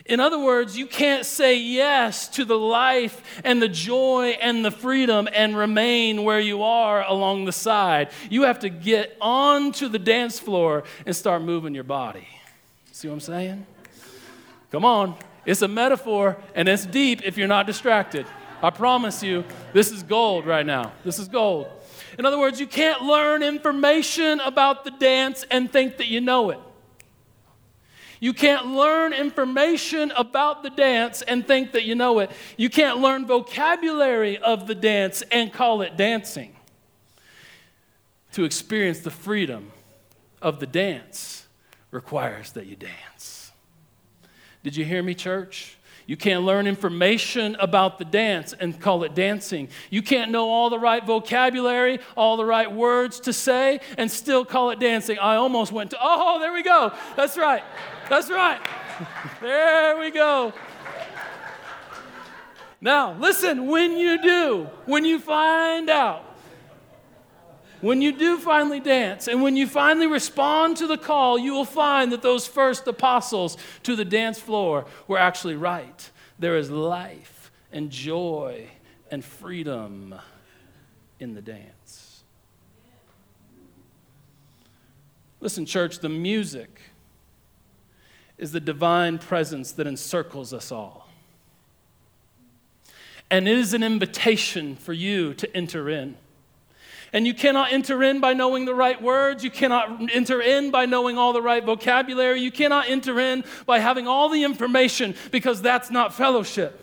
In 0.07 0.21
other 0.21 0.39
words, 0.39 0.77
you 0.77 0.87
can't 0.87 1.25
say 1.25 1.57
yes 1.57 2.29
to 2.29 2.45
the 2.45 2.59
life 2.59 3.41
and 3.43 3.63
the 3.63 3.69
joy 3.69 4.37
and 4.41 4.63
the 4.63 4.71
freedom 4.71 5.27
and 5.33 5.57
remain 5.57 6.25
where 6.25 6.41
you 6.41 6.63
are 6.63 7.03
along 7.05 7.47
the 7.47 7.53
side. 7.53 8.11
You 8.29 8.43
have 8.43 8.59
to 8.61 8.69
get 8.69 9.17
onto 9.19 9.89
the 9.89 9.99
dance 9.99 10.39
floor 10.39 10.85
and 11.07 11.17
start 11.17 11.41
moving 11.41 11.75
your 11.75 11.85
body. 11.85 12.29
See 12.93 13.09
what 13.09 13.15
I'm 13.15 13.21
saying? 13.21 13.67
Come 14.71 14.85
on. 14.85 15.17
It's 15.47 15.63
a 15.63 15.69
metaphor 15.69 16.37
and 16.55 16.69
it's 16.69 16.85
deep 16.85 17.23
if 17.25 17.39
you're 17.39 17.49
not 17.49 17.67
distracted. 17.67 18.27
I 18.63 18.71
promise 18.71 19.23
you, 19.23 19.45
this 19.73 19.91
is 19.91 20.03
gold 20.03 20.47
right 20.47 20.65
now. 20.65 20.93
This 21.05 21.19
is 21.19 21.29
gold. 21.29 21.69
In 22.19 22.25
other 22.25 22.39
words, 22.39 22.61
you 22.61 22.67
can't 22.67 23.03
learn 23.03 23.43
information 23.43 24.41
about 24.41 24.85
the 24.85 24.91
dance 24.93 25.45
and 25.51 25.71
think 25.71 25.99
that 25.99 26.07
you 26.07 26.21
know 26.21 26.51
it. 26.51 26.59
You 28.21 28.33
can't 28.33 28.69
learn 28.69 29.13
information 29.13 30.11
about 30.13 30.63
the 30.63 30.71
dance 30.71 31.21
and 31.21 31.47
think 31.47 31.73
that 31.73 31.85
you 31.85 31.95
know 31.95 32.21
it. 32.21 32.31
You 32.57 32.71
can't 32.71 33.01
learn 33.01 33.27
vocabulary 33.27 34.39
of 34.39 34.67
the 34.67 34.75
dance 34.75 35.23
and 35.31 35.53
call 35.53 35.83
it 35.83 35.97
dancing. 35.97 36.57
To 38.33 38.45
experience 38.45 39.01
the 39.01 39.11
freedom 39.11 39.73
of 40.41 40.59
the 40.59 40.67
dance 40.67 41.47
requires 41.91 42.53
that 42.53 42.67
you 42.67 42.77
dance. 42.77 43.53
Did 44.63 44.75
you 44.77 44.85
hear 44.85 45.03
me, 45.03 45.15
church? 45.15 45.74
You 46.07 46.17
can't 46.17 46.43
learn 46.43 46.67
information 46.67 47.57
about 47.59 47.99
the 47.99 48.05
dance 48.05 48.53
and 48.53 48.79
call 48.79 49.05
it 49.05 49.15
dancing. 49.15 49.69
You 49.89 50.03
can't 50.03 50.31
know 50.31 50.51
all 50.51 50.69
the 50.69 50.79
right 50.79 51.05
vocabulary, 51.05 52.01
all 52.17 52.37
the 52.37 52.45
right 52.45 52.71
words 52.71 53.21
to 53.21 53.33
say, 53.33 53.81
and 53.97 54.11
still 54.11 54.45
call 54.45 54.71
it 54.71 54.79
dancing. 54.79 55.19
I 55.19 55.37
almost 55.37 55.73
went 55.73 55.91
to, 55.93 55.99
oh, 56.01 56.39
there 56.41 56.53
we 56.53 56.63
go. 56.63 56.93
That's 57.17 57.39
right. 57.39 57.63
That's 58.11 58.29
right. 58.29 58.61
There 59.41 59.99
we 59.99 60.11
go. 60.11 60.53
Now, 62.81 63.15
listen, 63.15 63.67
when 63.67 63.97
you 63.97 64.21
do, 64.21 64.69
when 64.85 65.07
you 65.07 65.19
find 65.19 65.89
out, 65.89 66.34
when 67.85 68.01
you 68.01 68.13
do 68.13 68.39
finally 68.39 68.81
dance 68.81 69.29
and 69.29 69.43
when 69.43 69.57
you 69.57 69.67
finally 69.67 70.07
respond 70.07 70.79
to 70.79 70.87
the 70.87 70.97
call, 70.97 71.39
you 71.39 71.53
will 71.53 71.67
find 71.67 72.13
that 72.13 72.23
those 72.23 72.47
first 72.47 72.87
apostles 72.87 73.59
to 73.83 73.95
the 73.95 74.07
dance 74.07 74.39
floor 74.39 74.87
were 75.07 75.19
actually 75.19 75.55
right. 75.55 76.11
There 76.39 76.57
is 76.57 76.71
life 76.71 77.53
and 77.73 77.91
joy 77.91 78.69
and 79.11 79.23
freedom 79.23 80.15
in 81.21 81.35
the 81.35 81.43
dance. 81.43 82.23
Listen, 85.41 85.67
church, 85.67 85.99
the 85.99 86.09
music 86.09 86.81
is 88.39 88.53
the 88.53 88.61
divine 88.61 89.19
presence 89.19 89.73
that 89.73 89.87
encircles 89.87 90.55
us 90.55 90.73
all. 90.73 91.11
And 93.31 93.47
it 93.47 93.59
is 93.59 93.75
an 93.75 93.83
invitation 93.83 94.75
for 94.75 94.95
you 94.95 95.35
to 95.35 95.55
enter 95.55 95.91
in. 95.91 96.17
And 97.15 97.29
you 97.29 97.33
cannot 97.33 97.73
enter 97.73 98.03
in 98.03 98.19
by 98.19 98.33
knowing 98.33 98.65
the 98.65 98.75
right 98.75 99.01
words. 99.01 99.45
You 99.45 99.51
cannot 99.51 100.13
enter 100.13 100.43
in 100.43 100.73
by 100.73 100.85
knowing 100.85 101.17
all 101.17 101.33
the 101.33 101.41
right 101.41 101.65
vocabulary. 101.65 102.41
You 102.41 102.51
cannot 102.51 102.89
enter 102.89 103.21
in 103.21 103.45
by 103.67 103.79
having 103.79 104.09
all 104.09 104.29
the 104.29 104.43
information 104.43 105.15
because 105.31 105.63
that's 105.63 105.93
not 105.93 106.13
fellowship. 106.13 106.81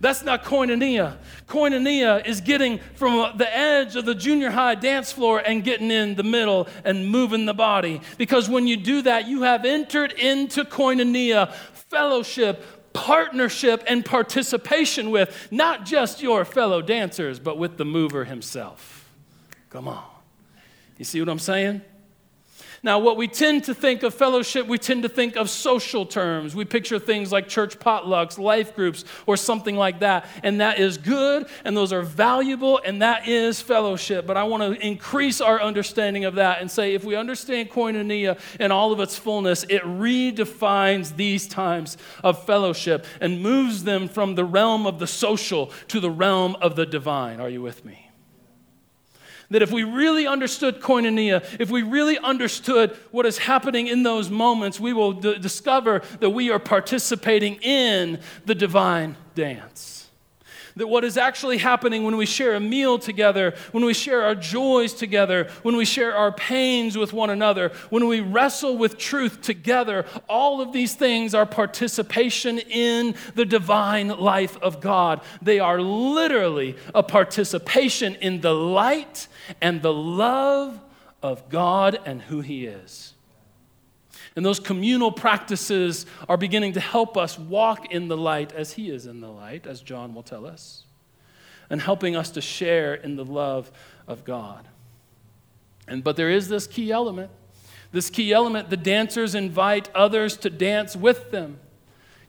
That's 0.00 0.24
not 0.24 0.42
koinonia. 0.42 1.18
Koinonia 1.46 2.26
is 2.26 2.40
getting 2.40 2.80
from 2.96 3.38
the 3.38 3.56
edge 3.56 3.94
of 3.94 4.04
the 4.04 4.16
junior 4.16 4.50
high 4.50 4.74
dance 4.74 5.12
floor 5.12 5.38
and 5.38 5.62
getting 5.62 5.92
in 5.92 6.16
the 6.16 6.24
middle 6.24 6.66
and 6.84 7.08
moving 7.08 7.46
the 7.46 7.54
body. 7.54 8.00
Because 8.18 8.48
when 8.48 8.66
you 8.66 8.76
do 8.76 9.02
that, 9.02 9.28
you 9.28 9.42
have 9.42 9.64
entered 9.64 10.10
into 10.10 10.64
koinonia, 10.64 11.52
fellowship, 11.52 12.92
partnership, 12.92 13.84
and 13.86 14.04
participation 14.04 15.12
with 15.12 15.48
not 15.52 15.86
just 15.86 16.20
your 16.20 16.44
fellow 16.44 16.82
dancers, 16.82 17.38
but 17.38 17.58
with 17.58 17.76
the 17.76 17.84
mover 17.84 18.24
himself. 18.24 18.95
Come 19.70 19.88
on. 19.88 20.04
You 20.98 21.04
see 21.04 21.20
what 21.20 21.28
I'm 21.28 21.38
saying? 21.38 21.82
Now, 22.82 22.98
what 22.98 23.16
we 23.16 23.26
tend 23.26 23.64
to 23.64 23.74
think 23.74 24.02
of 24.02 24.14
fellowship, 24.14 24.66
we 24.66 24.78
tend 24.78 25.02
to 25.02 25.08
think 25.08 25.34
of 25.34 25.50
social 25.50 26.06
terms. 26.06 26.54
We 26.54 26.64
picture 26.64 26.98
things 26.98 27.32
like 27.32 27.48
church 27.48 27.78
potlucks, 27.78 28.38
life 28.38 28.76
groups, 28.76 29.04
or 29.26 29.36
something 29.36 29.76
like 29.76 30.00
that. 30.00 30.26
And 30.44 30.60
that 30.60 30.78
is 30.78 30.96
good, 30.98 31.48
and 31.64 31.76
those 31.76 31.92
are 31.92 32.02
valuable, 32.02 32.80
and 32.84 33.02
that 33.02 33.26
is 33.26 33.60
fellowship. 33.60 34.26
But 34.26 34.36
I 34.36 34.44
want 34.44 34.62
to 34.62 34.86
increase 34.86 35.40
our 35.40 35.60
understanding 35.60 36.26
of 36.26 36.36
that 36.36 36.60
and 36.60 36.70
say 36.70 36.94
if 36.94 37.02
we 37.02 37.16
understand 37.16 37.70
koinonia 37.70 38.38
in 38.60 38.70
all 38.70 38.92
of 38.92 39.00
its 39.00 39.16
fullness, 39.16 39.64
it 39.64 39.82
redefines 39.82 41.16
these 41.16 41.48
times 41.48 41.96
of 42.22 42.44
fellowship 42.46 43.04
and 43.20 43.42
moves 43.42 43.84
them 43.84 44.06
from 44.06 44.34
the 44.34 44.44
realm 44.44 44.86
of 44.86 44.98
the 44.98 45.06
social 45.06 45.72
to 45.88 45.98
the 45.98 46.10
realm 46.10 46.56
of 46.60 46.76
the 46.76 46.86
divine. 46.86 47.40
Are 47.40 47.48
you 47.48 47.62
with 47.62 47.84
me? 47.84 48.05
That 49.50 49.62
if 49.62 49.70
we 49.70 49.84
really 49.84 50.26
understood 50.26 50.80
koinonia, 50.80 51.44
if 51.60 51.70
we 51.70 51.82
really 51.82 52.18
understood 52.18 52.96
what 53.12 53.26
is 53.26 53.38
happening 53.38 53.86
in 53.86 54.02
those 54.02 54.28
moments, 54.28 54.80
we 54.80 54.92
will 54.92 55.12
d- 55.12 55.38
discover 55.38 56.02
that 56.20 56.30
we 56.30 56.50
are 56.50 56.58
participating 56.58 57.54
in 57.62 58.18
the 58.44 58.54
divine 58.54 59.16
dance 59.34 59.95
that 60.76 60.86
what 60.86 61.04
is 61.04 61.16
actually 61.16 61.58
happening 61.58 62.04
when 62.04 62.16
we 62.16 62.26
share 62.26 62.54
a 62.54 62.60
meal 62.60 62.98
together, 62.98 63.54
when 63.72 63.84
we 63.84 63.94
share 63.94 64.22
our 64.22 64.34
joys 64.34 64.92
together, 64.92 65.48
when 65.62 65.76
we 65.76 65.84
share 65.84 66.14
our 66.14 66.30
pains 66.30 66.96
with 66.96 67.12
one 67.12 67.30
another, 67.30 67.72
when 67.90 68.06
we 68.06 68.20
wrestle 68.20 68.76
with 68.76 68.98
truth 68.98 69.40
together, 69.40 70.04
all 70.28 70.60
of 70.60 70.72
these 70.72 70.94
things 70.94 71.34
are 71.34 71.46
participation 71.46 72.58
in 72.58 73.14
the 73.34 73.44
divine 73.44 74.08
life 74.08 74.56
of 74.58 74.80
God. 74.80 75.20
They 75.40 75.58
are 75.58 75.80
literally 75.80 76.76
a 76.94 77.02
participation 77.02 78.14
in 78.16 78.42
the 78.42 78.54
light 78.54 79.28
and 79.60 79.80
the 79.80 79.92
love 79.92 80.78
of 81.22 81.48
God 81.48 81.98
and 82.04 82.22
who 82.22 82.42
He 82.42 82.66
is. 82.66 83.15
And 84.36 84.44
those 84.44 84.60
communal 84.60 85.10
practices 85.10 86.04
are 86.28 86.36
beginning 86.36 86.74
to 86.74 86.80
help 86.80 87.16
us 87.16 87.38
walk 87.38 87.90
in 87.90 88.08
the 88.08 88.18
light 88.18 88.52
as 88.52 88.74
He 88.74 88.90
is 88.90 89.06
in 89.06 89.20
the 89.22 89.30
light, 89.30 89.66
as 89.66 89.80
John 89.80 90.14
will 90.14 90.22
tell 90.22 90.46
us, 90.46 90.84
and 91.70 91.80
helping 91.80 92.14
us 92.14 92.30
to 92.32 92.42
share 92.42 92.94
in 92.94 93.16
the 93.16 93.24
love 93.24 93.72
of 94.06 94.24
God. 94.24 94.68
And, 95.88 96.04
but 96.04 96.16
there 96.16 96.30
is 96.30 96.48
this 96.48 96.66
key 96.66 96.92
element. 96.92 97.30
This 97.92 98.10
key 98.10 98.32
element 98.32 98.68
the 98.68 98.76
dancers 98.76 99.34
invite 99.34 99.88
others 99.94 100.36
to 100.38 100.50
dance 100.50 100.94
with 100.94 101.30
them. 101.30 101.58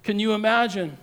Can 0.03 0.19
you 0.19 0.33
imagine? 0.33 0.97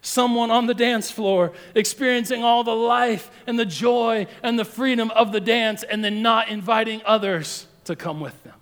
Someone 0.00 0.52
on 0.52 0.66
the 0.66 0.74
dance 0.74 1.10
floor 1.10 1.52
experiencing 1.74 2.44
all 2.44 2.62
the 2.62 2.76
life 2.76 3.32
and 3.48 3.58
the 3.58 3.66
joy 3.66 4.28
and 4.44 4.56
the 4.56 4.64
freedom 4.64 5.10
of 5.10 5.32
the 5.32 5.40
dance, 5.40 5.82
and 5.82 6.04
then 6.04 6.22
not 6.22 6.48
inviting 6.48 7.02
others 7.04 7.66
to 7.84 7.96
come 7.96 8.20
with 8.20 8.40
them. 8.44 8.54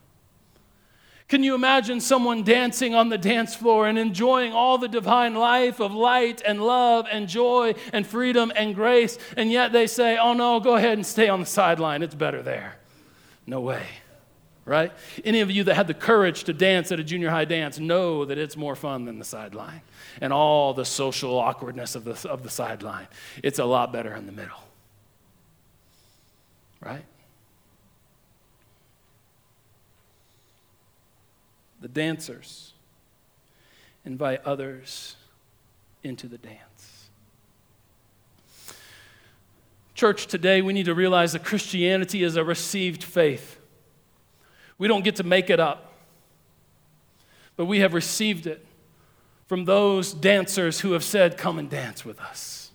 Can 1.28 1.42
you 1.42 1.56
imagine 1.56 2.00
someone 2.00 2.44
dancing 2.44 2.94
on 2.94 3.08
the 3.08 3.18
dance 3.18 3.54
floor 3.54 3.88
and 3.88 3.98
enjoying 3.98 4.52
all 4.52 4.78
the 4.78 4.86
divine 4.86 5.34
life 5.34 5.80
of 5.80 5.92
light 5.92 6.40
and 6.46 6.62
love 6.62 7.06
and 7.10 7.28
joy 7.28 7.74
and 7.92 8.06
freedom 8.06 8.52
and 8.54 8.76
grace, 8.76 9.18
and 9.36 9.50
yet 9.50 9.72
they 9.72 9.88
say, 9.88 10.16
Oh 10.16 10.34
no, 10.34 10.60
go 10.60 10.76
ahead 10.76 10.92
and 10.92 11.04
stay 11.04 11.28
on 11.28 11.40
the 11.40 11.46
sideline, 11.46 12.02
it's 12.02 12.14
better 12.14 12.42
there? 12.42 12.76
No 13.44 13.60
way, 13.60 13.84
right? 14.64 14.92
Any 15.24 15.40
of 15.40 15.50
you 15.50 15.64
that 15.64 15.74
had 15.74 15.88
the 15.88 15.94
courage 15.94 16.44
to 16.44 16.52
dance 16.52 16.92
at 16.92 17.00
a 17.00 17.04
junior 17.04 17.30
high 17.30 17.44
dance 17.44 17.80
know 17.80 18.24
that 18.24 18.38
it's 18.38 18.56
more 18.56 18.76
fun 18.76 19.04
than 19.04 19.18
the 19.18 19.24
sideline 19.24 19.82
and 20.20 20.32
all 20.32 20.74
the 20.74 20.84
social 20.84 21.36
awkwardness 21.36 21.96
of 21.96 22.04
the, 22.04 22.28
of 22.28 22.44
the 22.44 22.50
sideline. 22.50 23.08
It's 23.42 23.58
a 23.58 23.64
lot 23.64 23.92
better 23.92 24.14
in 24.14 24.26
the 24.26 24.32
middle, 24.32 24.62
right? 26.80 27.04
The 31.80 31.88
dancers 31.88 32.72
invite 34.04 34.44
others 34.44 35.16
into 36.02 36.28
the 36.28 36.38
dance. 36.38 37.08
Church, 39.94 40.26
today 40.26 40.62
we 40.62 40.72
need 40.72 40.86
to 40.86 40.94
realize 40.94 41.32
that 41.32 41.42
Christianity 41.42 42.22
is 42.22 42.36
a 42.36 42.44
received 42.44 43.02
faith. 43.02 43.58
We 44.78 44.88
don't 44.88 45.04
get 45.04 45.16
to 45.16 45.24
make 45.24 45.48
it 45.48 45.58
up, 45.58 45.94
but 47.56 47.64
we 47.64 47.80
have 47.80 47.94
received 47.94 48.46
it 48.46 48.64
from 49.46 49.64
those 49.64 50.12
dancers 50.12 50.80
who 50.80 50.92
have 50.92 51.02
said, 51.02 51.38
Come 51.38 51.58
and 51.58 51.70
dance 51.70 52.04
with 52.04 52.20
us. 52.20 52.65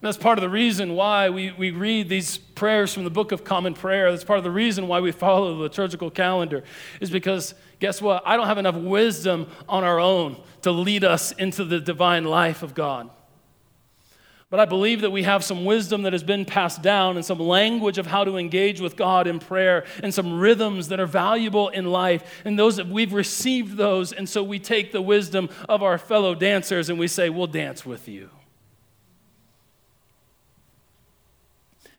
And 0.00 0.06
that's 0.06 0.16
part 0.16 0.38
of 0.38 0.42
the 0.42 0.48
reason 0.48 0.94
why 0.94 1.28
we, 1.28 1.50
we 1.50 1.72
read 1.72 2.08
these 2.08 2.38
prayers 2.38 2.94
from 2.94 3.02
the 3.02 3.10
Book 3.10 3.32
of 3.32 3.42
Common 3.42 3.74
Prayer. 3.74 4.12
That's 4.12 4.22
part 4.22 4.38
of 4.38 4.44
the 4.44 4.50
reason 4.50 4.86
why 4.86 5.00
we 5.00 5.10
follow 5.10 5.52
the 5.52 5.60
liturgical 5.60 6.08
calendar, 6.08 6.62
is 7.00 7.10
because 7.10 7.52
guess 7.80 8.00
what? 8.00 8.22
I 8.24 8.36
don't 8.36 8.46
have 8.46 8.58
enough 8.58 8.76
wisdom 8.76 9.48
on 9.68 9.82
our 9.82 9.98
own 9.98 10.40
to 10.62 10.70
lead 10.70 11.02
us 11.02 11.32
into 11.32 11.64
the 11.64 11.80
divine 11.80 12.22
life 12.22 12.62
of 12.62 12.76
God. 12.76 13.10
But 14.50 14.60
I 14.60 14.66
believe 14.66 15.00
that 15.00 15.10
we 15.10 15.24
have 15.24 15.42
some 15.42 15.64
wisdom 15.64 16.02
that 16.02 16.12
has 16.12 16.22
been 16.22 16.44
passed 16.44 16.80
down 16.80 17.16
and 17.16 17.26
some 17.26 17.40
language 17.40 17.98
of 17.98 18.06
how 18.06 18.22
to 18.22 18.36
engage 18.36 18.80
with 18.80 18.96
God 18.96 19.26
in 19.26 19.40
prayer 19.40 19.84
and 20.00 20.14
some 20.14 20.38
rhythms 20.38 20.88
that 20.88 21.00
are 21.00 21.06
valuable 21.06 21.70
in 21.70 21.86
life. 21.86 22.40
And 22.44 22.56
those 22.56 22.82
we've 22.82 23.12
received 23.12 23.76
those. 23.76 24.12
And 24.12 24.28
so 24.28 24.44
we 24.44 24.60
take 24.60 24.92
the 24.92 25.02
wisdom 25.02 25.50
of 25.68 25.82
our 25.82 25.98
fellow 25.98 26.36
dancers 26.36 26.88
and 26.88 27.00
we 27.00 27.08
say, 27.08 27.28
We'll 27.28 27.48
dance 27.48 27.84
with 27.84 28.08
you. 28.08 28.30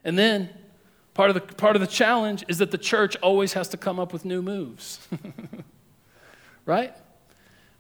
And 0.04 0.18
then 0.18 0.50
part 1.14 1.30
of 1.30 1.36
the, 1.36 1.42
part 1.42 1.76
of 1.76 1.82
the 1.82 1.88
challenge 1.88 2.46
is 2.48 2.60
that 2.60 2.72
the 2.72 2.78
church 2.78 3.16
always 3.18 3.54
has 3.54 3.68
to 3.70 3.78
come 3.78 4.00
up 4.00 4.14
with 4.14 4.26
new 4.26 4.42
moves. 4.42 5.06
right? 6.66 6.96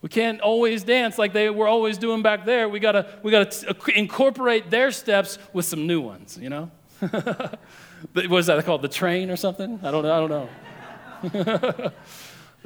We 0.02 0.10
can't 0.10 0.40
always 0.40 0.84
dance 0.84 1.18
like 1.18 1.34
they 1.34 1.50
were 1.50 1.68
always 1.68 1.98
doing 1.98 2.22
back 2.22 2.46
there. 2.46 2.70
We 2.70 2.80
gotta, 2.80 3.20
we 3.22 3.32
gotta 3.32 3.76
incorporate 3.96 4.70
their 4.70 4.92
steps 4.92 5.38
with 5.52 5.66
some 5.66 5.88
new 5.88 6.00
ones, 6.02 6.38
you 6.42 6.50
know? 6.50 6.72
what 7.00 8.40
is 8.40 8.46
that 8.46 8.64
called? 8.66 8.82
The 8.82 8.88
train 8.88 9.30
or 9.30 9.36
something? 9.36 9.80
I 9.84 9.92
don't 9.92 10.04
know. 10.04 10.14
I 10.14 10.28
don't 10.28 10.30
know. 10.30 11.92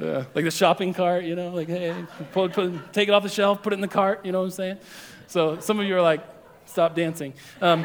uh, 0.00 0.24
like 0.34 0.44
the 0.44 0.50
shopping 0.50 0.94
cart, 0.94 1.24
you 1.24 1.34
know? 1.34 1.48
Like, 1.50 1.68
hey, 1.68 1.94
take 2.92 3.08
it 3.08 3.12
off 3.12 3.24
the 3.24 3.28
shelf, 3.28 3.62
put 3.62 3.72
it 3.72 3.76
in 3.76 3.80
the 3.80 3.88
cart, 3.88 4.24
you 4.24 4.30
know 4.30 4.38
what 4.38 4.46
I'm 4.46 4.50
saying? 4.52 4.78
So 5.26 5.58
some 5.58 5.80
of 5.80 5.86
you 5.86 5.96
are 5.96 6.02
like, 6.02 6.20
stop 6.66 6.94
dancing. 6.94 7.34
Um, 7.60 7.84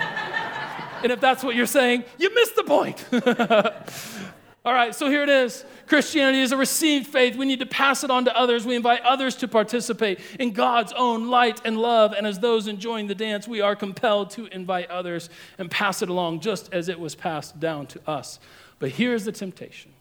And 1.04 1.12
if 1.12 1.20
that's 1.20 1.44
what 1.44 1.56
you're 1.56 1.66
saying, 1.66 2.04
you 2.18 2.34
missed 2.34 2.56
the 2.56 2.64
point. 2.64 3.06
All 4.66 4.74
right, 4.74 4.94
so 4.94 5.10
here 5.10 5.24
it 5.24 5.30
is. 5.30 5.64
Christianity 5.88 6.42
is 6.42 6.52
a 6.52 6.58
received 6.58 7.08
faith. 7.08 7.36
We 7.36 7.46
need 7.46 7.60
to 7.60 7.66
pass 7.66 8.04
it 8.04 8.12
on 8.12 8.26
to 8.26 8.38
others. 8.38 8.66
We 8.66 8.76
invite 8.76 9.02
others 9.02 9.36
to 9.38 9.48
participate 9.48 10.20
in 10.40 10.52
God's 10.52 10.92
own 10.94 11.30
light 11.30 11.62
and 11.64 11.78
love. 11.78 12.14
And 12.14 12.28
as 12.28 12.40
those 12.40 12.68
enjoying 12.68 13.08
the 13.08 13.16
dance, 13.16 13.48
we 13.48 13.62
are 13.62 13.76
compelled 13.76 14.32
to 14.32 14.48
invite 14.48 14.92
others 14.92 15.30
and 15.58 15.72
pass 15.72 16.02
it 16.02 16.10
along 16.10 16.42
just 16.42 16.72
as 16.74 16.90
it 16.90 17.00
was 17.00 17.16
passed 17.16 17.60
down 17.60 17.88
to 17.88 18.02
us. 18.08 18.40
But 18.80 18.92
here's 18.92 19.24
the 19.24 19.32
temptation. 19.32 19.94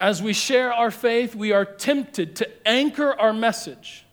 As 0.00 0.22
we 0.22 0.32
share 0.32 0.72
our 0.72 0.90
faith, 0.90 1.34
we 1.34 1.52
are 1.52 1.64
tempted 1.64 2.36
to 2.36 2.48
anchor 2.66 3.12
our 3.12 3.32
message 3.32 4.04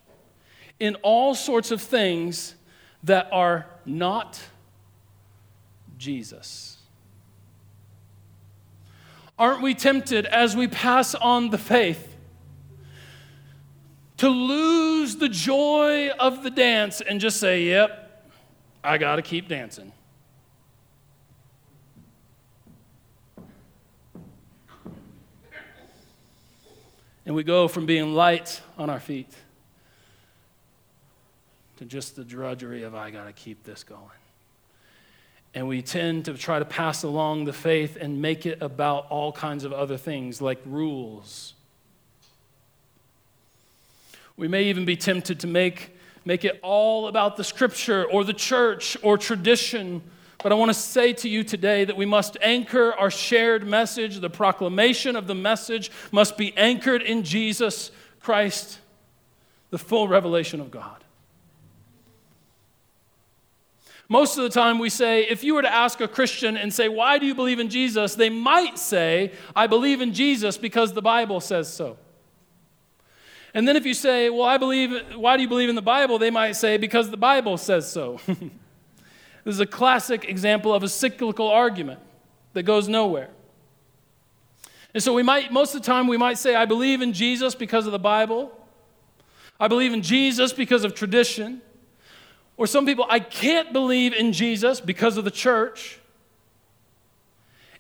in 0.80 0.96
all 0.96 1.36
sorts 1.36 1.72
of 1.72 1.82
things 1.82 2.56
that 3.04 3.30
are 3.32 3.66
not 3.86 4.42
Jesus. 5.98 6.78
Aren't 9.38 9.62
we 9.62 9.74
tempted 9.74 10.26
as 10.26 10.56
we 10.56 10.68
pass 10.68 11.16
on 11.16 11.50
the 11.50 11.58
faith 11.58 12.16
to 14.18 14.28
lose 14.28 15.16
the 15.16 15.30
joy 15.30 16.10
of 16.10 16.44
the 16.44 16.50
dance 16.50 17.00
and 17.00 17.22
just 17.22 17.40
say, 17.40 17.64
yep, 17.64 18.30
I 18.84 18.98
got 18.98 19.16
to 19.16 19.22
keep 19.22 19.48
dancing? 19.48 19.94
And 27.26 27.36
we 27.36 27.44
go 27.44 27.68
from 27.68 27.86
being 27.86 28.14
light 28.14 28.60
on 28.78 28.90
our 28.90 29.00
feet 29.00 29.32
to 31.80 31.86
just 31.86 32.18
the 32.18 32.26
drudgery 32.26 32.84
of, 32.84 32.94
I 32.94 33.10
got 33.10 33.28
to 33.28 33.32
keep 33.32 33.64
this 33.64 33.86
going. 33.86 34.04
And 35.54 35.66
we 35.66 35.82
tend 35.82 36.26
to 36.26 36.34
try 36.34 36.60
to 36.60 36.66
pass 36.66 37.04
along 37.04 37.46
the 37.46 37.54
faith 37.54 37.98
and 38.00 38.22
make 38.22 38.46
it 38.46 38.62
about 38.62 39.08
all 39.10 39.32
kinds 39.32 39.64
of 39.64 39.72
other 39.72 39.96
things 39.96 40.42
like 40.42 40.60
rules. 40.66 41.54
We 44.36 44.50
may 44.50 44.64
even 44.66 44.84
be 44.84 44.98
tempted 44.98 45.40
to 45.40 45.48
make, 45.48 45.96
make 46.26 46.44
it 46.44 46.60
all 46.62 47.08
about 47.08 47.38
the 47.38 47.46
scripture 47.46 48.04
or 48.04 48.26
the 48.26 48.34
church 48.34 48.98
or 49.02 49.18
tradition. 49.18 50.02
But 50.44 50.52
I 50.52 50.56
want 50.56 50.72
to 50.72 50.78
say 50.78 51.14
to 51.14 51.30
you 51.30 51.46
today 51.46 51.86
that 51.86 51.96
we 51.96 52.06
must 52.06 52.36
anchor 52.42 52.94
our 52.94 53.10
shared 53.10 53.66
message. 53.66 54.20
The 54.20 54.30
proclamation 54.30 55.16
of 55.16 55.28
the 55.28 55.36
message 55.36 55.92
must 56.12 56.38
be 56.38 56.56
anchored 56.58 57.02
in 57.02 57.24
Jesus 57.24 57.92
Christ, 58.20 58.80
the 59.70 59.78
full 59.78 60.10
revelation 60.10 60.60
of 60.60 60.72
God. 60.72 61.06
Most 64.12 64.38
of 64.38 64.44
the 64.44 64.50
time, 64.50 64.80
we 64.80 64.90
say, 64.90 65.22
if 65.28 65.44
you 65.44 65.54
were 65.54 65.62
to 65.62 65.72
ask 65.72 66.02
a 66.02 66.08
Christian 66.08 66.58
and 66.58 66.74
say, 66.74 66.90
Why 66.90 67.20
do 67.20 67.28
you 67.28 67.36
believe 67.36 67.60
in 67.60 67.70
Jesus? 67.70 68.16
they 68.16 68.32
might 68.32 68.80
say, 68.80 69.32
I 69.56 69.68
believe 69.68 70.02
in 70.02 70.14
Jesus 70.14 70.58
because 70.58 70.94
the 70.94 71.02
Bible 71.02 71.40
says 71.40 71.72
so. 71.72 71.98
And 73.54 73.68
then 73.68 73.76
if 73.76 73.86
you 73.86 73.94
say, 73.94 74.32
Well, 74.32 74.48
I 74.48 74.58
believe, 74.58 75.16
why 75.16 75.38
do 75.38 75.44
you 75.44 75.48
believe 75.48 75.70
in 75.70 75.76
the 75.76 75.84
Bible? 75.84 76.18
they 76.18 76.32
might 76.32 76.54
say, 76.54 76.78
Because 76.78 77.12
the 77.12 77.18
Bible 77.18 77.56
says 77.58 77.90
so. 77.90 78.20
this 78.26 78.50
is 79.46 79.60
a 79.60 79.68
classic 79.68 80.26
example 80.28 80.74
of 80.74 80.82
a 80.82 80.90
cyclical 80.90 81.48
argument 81.48 82.00
that 82.54 82.64
goes 82.64 82.88
nowhere. 82.88 83.30
And 84.96 85.04
so 85.04 85.14
we 85.14 85.22
might, 85.22 85.52
most 85.52 85.76
of 85.76 85.84
the 85.84 85.86
time, 85.86 86.08
we 86.08 86.18
might 86.18 86.40
say, 86.40 86.56
I 86.56 86.66
believe 86.66 87.04
in 87.04 87.14
Jesus 87.14 87.54
because 87.54 87.86
of 87.86 87.92
the 87.92 88.00
Bible. 88.00 88.52
I 89.60 89.68
believe 89.68 89.94
in 89.94 90.02
Jesus 90.02 90.52
because 90.52 90.84
of 90.84 90.96
tradition. 90.96 91.62
Or 92.60 92.68
some 92.68 92.86
people, 92.86 93.06
I 93.08 93.22
can't 93.22 93.72
believe 93.72 94.12
in 94.12 94.34
Jesus 94.34 94.82
because 94.82 95.16
of 95.16 95.24
the 95.24 95.32
church. 95.32 95.98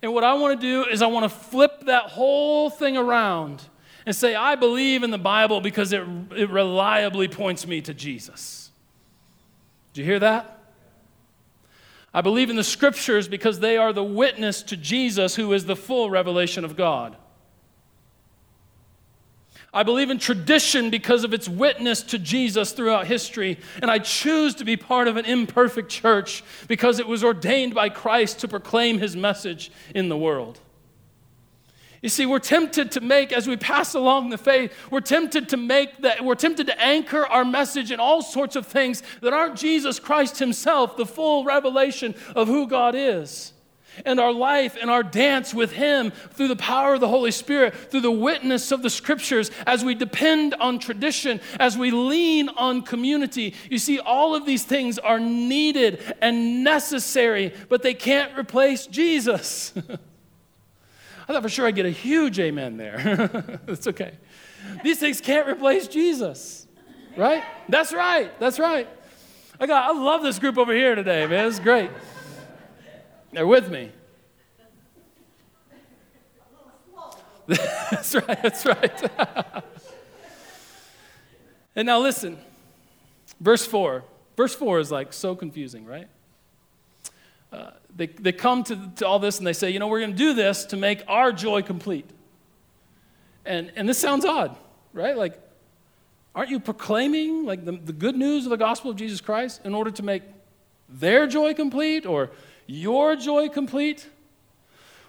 And 0.02 0.14
what 0.14 0.24
I 0.24 0.36
want 0.36 0.60
to 0.60 0.66
do 0.66 0.90
is 0.90 1.02
I 1.02 1.08
want 1.08 1.30
to 1.30 1.38
flip 1.38 1.82
that 1.82 2.04
whole 2.04 2.70
thing 2.70 2.96
around 2.96 3.62
and 4.06 4.16
say, 4.16 4.36
I 4.36 4.56
believe 4.56 5.04
in 5.04 5.12
the 5.12 5.18
Bible 5.18 5.60
because 5.60 5.92
it, 5.92 6.02
it 6.34 6.50
reliably 6.50 7.28
points 7.28 7.68
me 7.68 7.82
to 7.82 7.94
Jesus. 7.94 8.72
Do 9.92 10.00
you 10.00 10.08
hear 10.08 10.20
that? 10.20 10.62
I 12.14 12.22
believe 12.22 12.50
in 12.50 12.56
the 12.56 12.64
scriptures 12.64 13.28
because 13.28 13.60
they 13.60 13.76
are 13.76 13.92
the 13.92 14.02
witness 14.02 14.64
to 14.64 14.78
Jesus, 14.78 15.36
who 15.36 15.52
is 15.52 15.66
the 15.66 15.76
full 15.76 16.10
revelation 16.10 16.64
of 16.64 16.78
God. 16.78 17.18
I 19.72 19.84
believe 19.84 20.10
in 20.10 20.18
tradition 20.18 20.90
because 20.90 21.24
of 21.24 21.34
its 21.34 21.48
witness 21.48 22.02
to 22.04 22.18
Jesus 22.18 22.72
throughout 22.72 23.06
history. 23.06 23.60
And 23.82 23.92
I 23.92 24.00
choose 24.00 24.56
to 24.56 24.66
be 24.66 24.78
part 24.78 25.08
of 25.08 25.16
an 25.16 25.26
imperfect 25.26 25.90
church 25.90 26.44
because 26.68 27.00
it 27.00 27.08
was 27.08 27.24
ordained 27.24 27.76
by 27.76 27.90
Christ 27.90 28.40
to 28.40 28.48
proclaim 28.48 28.98
his 28.98 29.16
message 29.16 29.72
in 29.94 30.10
the 30.10 30.18
world. 30.18 30.60
You 32.02 32.10
see, 32.10 32.26
we're 32.26 32.40
tempted 32.40 32.94
to 32.94 33.02
make, 33.02 33.34
as 33.34 33.46
we 33.46 33.58
pass 33.58 33.94
along 33.94 34.30
the 34.30 34.38
faith, 34.38 34.74
we're 34.90 35.02
tempted 35.02 35.50
to 35.50 35.58
make 35.58 35.98
that, 35.98 36.24
we're 36.24 36.36
tempted 36.36 36.68
to 36.68 36.82
anchor 36.82 37.28
our 37.28 37.44
message 37.44 37.92
in 37.92 38.00
all 38.00 38.22
sorts 38.22 38.56
of 38.56 38.66
things 38.66 39.04
that 39.22 39.34
aren't 39.34 39.58
Jesus 39.58 40.00
Christ 40.00 40.40
himself, 40.40 40.96
the 40.96 41.06
full 41.06 41.44
revelation 41.44 42.16
of 42.36 42.48
who 42.48 42.68
God 42.68 42.96
is 42.96 43.54
and 44.06 44.20
our 44.20 44.32
life 44.32 44.78
and 44.80 44.90
our 44.90 45.04
dance 45.04 45.54
with 45.54 45.72
Him 45.72 46.12
through 46.12 46.48
the 46.48 46.56
power 46.56 46.94
of 46.94 47.00
the 47.00 47.08
Holy 47.08 47.32
Spirit, 47.32 47.76
through 47.76 48.02
the 48.02 48.12
witness 48.12 48.72
of 48.72 48.82
the 48.82 48.90
Scriptures, 48.90 49.52
as 49.66 49.84
we 49.84 49.96
depend 49.96 50.54
on 50.56 50.80
tradition, 50.80 51.40
as 51.60 51.78
we 51.78 51.92
lean 51.92 52.50
on 52.50 52.82
community. 52.82 53.54
You 53.70 53.78
see, 53.78 54.00
all 54.00 54.36
of 54.36 54.46
these 54.46 54.64
things 54.64 55.00
are 55.00 55.20
needed 55.20 56.02
and 56.22 56.64
necessary, 56.64 57.54
but 57.70 57.84
they 57.84 57.94
can't 57.94 58.38
replace 58.38 58.88
Jesus. 58.88 59.74
I 61.30 61.34
thought 61.34 61.44
for 61.44 61.50
sure 61.50 61.68
I'd 61.68 61.76
get 61.76 61.86
a 61.86 61.92
huge 61.92 62.40
amen 62.40 62.78
there. 62.78 63.60
It's 63.68 63.88
okay. 63.88 64.14
These 64.84 65.00
things 65.00 65.22
can't 65.22 65.48
replace 65.48 65.88
Jesus, 65.88 66.68
right? 67.16 67.44
That's 67.70 67.94
right. 67.94 68.38
That's 68.40 68.60
right. 68.60 68.88
I 69.60 69.68
got. 69.68 69.90
I 69.90 70.00
love 70.00 70.24
this 70.24 70.40
group 70.40 70.58
over 70.58 70.74
here 70.74 70.96
today, 70.96 71.28
man. 71.28 71.48
It's 71.48 71.60
great. 71.60 71.92
They're 73.32 73.48
with 73.48 73.70
me. 73.70 73.92
that's 77.92 78.14
right, 78.14 78.44
that's 78.44 78.66
right. 78.66 79.12
and 81.76 81.86
now 81.88 82.00
listen, 82.00 82.38
verse 83.40 83.66
4. 83.66 84.04
Verse 84.38 84.54
4 84.54 84.80
is 84.80 84.92
like 84.92 85.14
so 85.14 85.36
confusing, 85.36 85.86
right? 85.86 86.08
Uh, 87.52 87.72
they, 87.96 88.06
they 88.06 88.32
come 88.32 88.64
to, 88.66 88.92
to 88.98 89.08
all 89.08 89.18
this 89.18 89.40
and 89.40 89.48
they 89.48 89.54
say, 89.54 89.72
you 89.72 89.80
know, 89.80 89.88
we're 89.88 90.00
going 90.00 90.12
to 90.12 90.18
do 90.18 90.34
this 90.34 90.66
to 90.66 90.78
make 90.78 91.04
our 91.08 91.32
joy 91.32 91.64
complete. 91.64 92.08
And, 93.46 93.72
and 93.76 93.90
this 93.90 93.98
sounds 93.98 94.26
odd, 94.26 94.56
right? 94.94 95.18
Like, 95.18 95.40
aren't 96.36 96.52
you 96.52 96.60
proclaiming 96.60 97.46
like 97.46 97.66
the, 97.66 97.72
the 97.72 97.94
good 97.94 98.16
news 98.16 98.46
of 98.46 98.52
the 98.52 98.58
gospel 98.58 98.92
of 98.92 98.98
Jesus 98.98 99.22
Christ 99.22 99.62
in 99.66 99.74
order 99.74 99.90
to 99.90 100.04
make 100.04 100.22
their 100.88 101.26
joy 101.26 101.56
complete 101.56 102.06
or 102.06 102.30
your 102.70 103.16
joy 103.16 103.50
complete? 103.50 104.08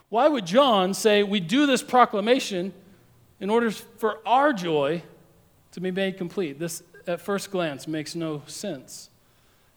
Why 0.08 0.28
would 0.28 0.46
John 0.46 0.94
say 0.94 1.22
we 1.22 1.40
do 1.40 1.66
this 1.66 1.82
proclamation 1.82 2.72
in 3.38 3.50
order 3.50 3.70
for 3.70 4.18
our 4.26 4.52
joy 4.52 5.02
to 5.72 5.80
be 5.80 5.90
made 5.90 6.16
complete? 6.16 6.58
This, 6.58 6.82
at 7.06 7.20
first 7.20 7.50
glance, 7.50 7.86
makes 7.86 8.14
no 8.14 8.42
sense. 8.46 9.10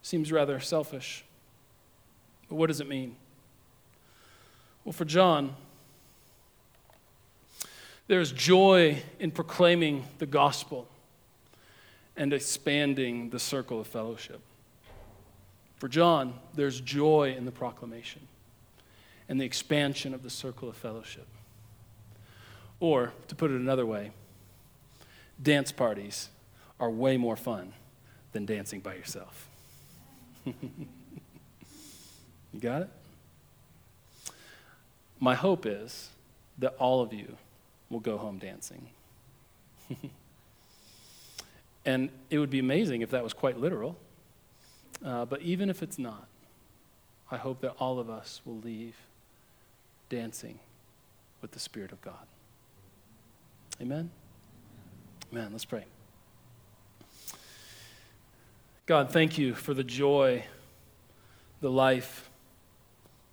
Seems 0.02 0.32
rather 0.32 0.60
selfish. 0.60 1.26
But 2.48 2.56
what 2.56 2.68
does 2.68 2.80
it 2.80 2.88
mean? 2.88 3.16
Well, 4.86 4.94
for 4.94 5.06
John, 5.06 5.56
there's 8.08 8.32
joy 8.32 9.02
in 9.20 9.32
proclaiming 9.32 10.06
the 10.20 10.26
gospel 10.26 10.88
and 12.16 12.34
expanding 12.34 13.30
the 13.30 13.40
circle 13.40 13.80
of 13.80 13.88
fellowship. 13.88 14.42
For 15.84 15.90
John, 15.90 16.36
there's 16.54 16.80
joy 16.80 17.36
in 17.38 17.44
the 17.44 17.52
proclamation 17.52 18.22
and 19.28 19.38
the 19.38 19.44
expansion 19.44 20.14
of 20.14 20.24
the 20.24 20.30
circle 20.30 20.70
of 20.70 20.78
fellowship. 20.78 21.28
Or, 22.80 23.12
to 23.28 23.36
put 23.36 23.52
it 23.52 23.56
another 23.60 23.86
way, 23.86 24.12
dance 25.42 25.74
parties 25.74 26.30
are 26.80 26.90
way 26.90 27.18
more 27.18 27.36
fun 27.36 27.74
than 28.32 28.46
dancing 28.46 28.80
by 28.80 28.94
yourself. 28.94 29.50
you 30.46 30.54
got 32.62 32.84
it? 32.84 32.90
My 35.20 35.36
hope 35.36 35.66
is 35.66 36.12
that 36.60 36.76
all 36.80 37.02
of 37.02 37.12
you 37.12 37.36
will 37.90 38.00
go 38.00 38.18
home 38.18 38.38
dancing. 38.38 38.88
and 41.86 42.10
it 42.30 42.40
would 42.40 42.52
be 42.52 42.60
amazing 42.60 43.02
if 43.02 43.10
that 43.10 43.22
was 43.22 43.34
quite 43.34 43.60
literal. 43.60 43.98
Uh, 45.04 45.26
but 45.26 45.42
even 45.42 45.70
if 45.70 45.84
it's 45.84 46.00
not, 46.00 46.28
I 47.30 47.38
hope 47.38 47.62
that 47.62 47.76
all 47.80 48.00
of 48.00 48.10
us 48.10 48.42
will 48.46 48.58
leave 48.58 48.96
dancing 50.10 50.60
with 51.42 51.52
the 51.52 51.60
Spirit 51.60 51.92
of 51.92 52.02
God. 52.02 52.28
Amen? 53.82 54.10
Amen. 55.32 55.50
Let's 55.52 55.66
pray. 55.66 55.86
God, 58.86 59.12
thank 59.12 59.38
you 59.38 59.56
for 59.56 59.74
the 59.74 59.84
joy 59.84 60.44
the 61.64 61.72
life, 61.72 62.30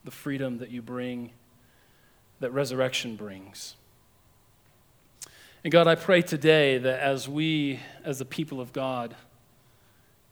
the 0.04 0.10
freedom 0.12 0.58
that 0.58 0.70
you 0.70 0.80
bring, 0.80 1.32
that 2.38 2.52
resurrection 2.52 3.16
brings. 3.16 3.74
And 5.64 5.72
God, 5.72 5.88
I 5.88 5.96
pray 5.96 6.22
today 6.22 6.78
that 6.78 7.00
as 7.00 7.28
we, 7.28 7.80
as 8.04 8.20
the 8.20 8.24
people 8.24 8.60
of 8.60 8.72
God, 8.72 9.16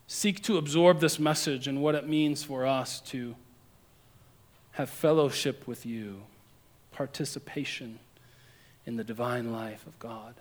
seek 0.08 0.42
to 0.42 0.56
absorb 0.56 1.00
this 1.00 1.18
message 1.18 1.68
and 1.68 1.82
what 1.82 1.94
it 1.94 2.08
means 2.08 2.42
for 2.42 2.66
us 2.66 3.00
to 3.00 3.36
have 4.72 4.88
fellowship 4.88 5.68
with 5.68 5.84
you, 5.84 6.22
participation 6.92 7.98
in 8.86 8.96
the 8.96 9.04
divine 9.04 9.52
life 9.52 9.86
of 9.86 9.96
God, 9.98 10.34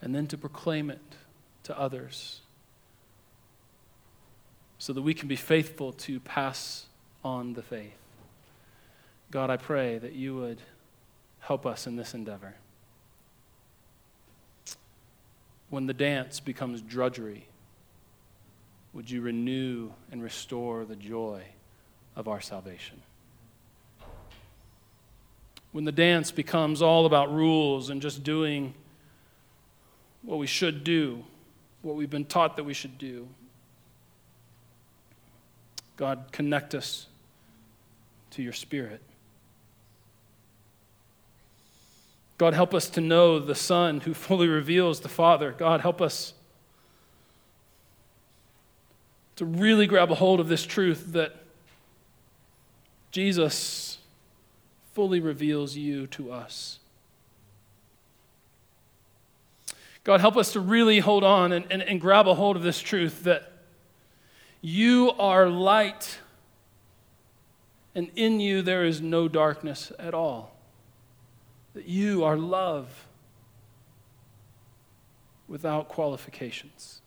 and 0.00 0.14
then 0.14 0.26
to 0.28 0.38
proclaim 0.38 0.90
it 0.90 1.00
to 1.62 1.78
others 1.78 2.40
so 4.78 4.94
that 4.94 5.02
we 5.02 5.12
can 5.12 5.28
be 5.28 5.36
faithful 5.36 5.92
to 5.92 6.18
pass 6.20 6.86
on 7.22 7.52
the 7.52 7.62
faith. 7.62 7.98
God, 9.30 9.50
I 9.50 9.58
pray 9.58 9.98
that 9.98 10.14
you 10.14 10.36
would 10.36 10.62
help 11.40 11.66
us 11.66 11.86
in 11.86 11.96
this 11.96 12.14
endeavor. 12.14 12.54
When 15.68 15.86
the 15.86 15.94
dance 15.94 16.40
becomes 16.40 16.80
drudgery, 16.80 17.46
would 18.92 19.10
you 19.10 19.20
renew 19.20 19.90
and 20.10 20.22
restore 20.22 20.84
the 20.84 20.96
joy 20.96 21.42
of 22.14 22.28
our 22.28 22.40
salvation? 22.40 23.02
When 25.72 25.84
the 25.84 25.92
dance 25.92 26.30
becomes 26.30 26.80
all 26.80 27.04
about 27.04 27.32
rules 27.32 27.90
and 27.90 28.00
just 28.00 28.24
doing 28.24 28.72
what 30.22 30.38
we 30.38 30.46
should 30.46 30.84
do, 30.84 31.24
what 31.82 31.96
we've 31.96 32.08
been 32.08 32.24
taught 32.24 32.56
that 32.56 32.64
we 32.64 32.72
should 32.72 32.96
do, 32.96 33.28
God, 35.96 36.26
connect 36.32 36.74
us 36.74 37.06
to 38.30 38.42
your 38.42 38.52
Spirit. 38.52 39.00
God, 42.38 42.52
help 42.52 42.74
us 42.74 42.90
to 42.90 43.00
know 43.00 43.38
the 43.38 43.54
Son 43.54 44.00
who 44.00 44.12
fully 44.12 44.48
reveals 44.48 45.00
the 45.00 45.08
Father. 45.08 45.54
God, 45.56 45.80
help 45.80 46.02
us 46.02 46.34
to 49.36 49.44
really 49.44 49.86
grab 49.86 50.10
a 50.10 50.14
hold 50.14 50.40
of 50.40 50.48
this 50.48 50.64
truth 50.64 51.12
that 51.12 51.34
Jesus 53.10 53.98
fully 54.92 55.20
reveals 55.20 55.76
you 55.76 56.06
to 56.08 56.30
us. 56.30 56.78
God, 60.04 60.20
help 60.20 60.36
us 60.36 60.52
to 60.52 60.60
really 60.60 61.00
hold 61.00 61.24
on 61.24 61.52
and, 61.52 61.66
and, 61.70 61.82
and 61.82 62.00
grab 62.00 62.28
a 62.28 62.34
hold 62.34 62.56
of 62.56 62.62
this 62.62 62.80
truth 62.80 63.24
that 63.24 63.50
you 64.60 65.10
are 65.18 65.48
light, 65.48 66.18
and 67.94 68.10
in 68.14 68.40
you 68.40 68.62
there 68.62 68.84
is 68.84 69.00
no 69.00 69.26
darkness 69.26 69.90
at 69.98 70.14
all 70.14 70.55
that 71.76 71.86
you 71.86 72.24
are 72.24 72.38
love 72.38 73.06
without 75.46 75.90
qualifications. 75.90 77.02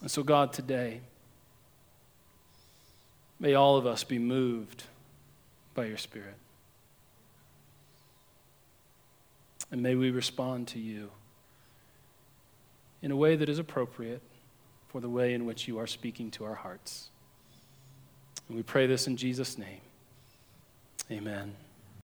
And 0.00 0.08
so, 0.08 0.22
God, 0.22 0.52
today, 0.52 1.00
may 3.40 3.54
all 3.54 3.76
of 3.76 3.84
us 3.84 4.04
be 4.04 4.20
moved 4.20 4.84
by 5.74 5.86
your 5.86 5.96
Spirit. 5.96 6.36
And 9.72 9.82
may 9.82 9.96
we 9.96 10.12
respond 10.12 10.68
to 10.68 10.78
you 10.78 11.10
in 13.02 13.10
a 13.10 13.16
way 13.16 13.34
that 13.34 13.48
is 13.48 13.58
appropriate 13.58 14.22
for 14.86 15.00
the 15.00 15.08
way 15.08 15.34
in 15.34 15.46
which 15.46 15.66
you 15.66 15.80
are 15.80 15.88
speaking 15.88 16.30
to 16.30 16.44
our 16.44 16.54
hearts. 16.54 17.08
And 18.46 18.56
we 18.56 18.62
pray 18.62 18.86
this 18.86 19.08
in 19.08 19.16
Jesus' 19.16 19.58
name. 19.58 19.80
Amen. 21.10 21.65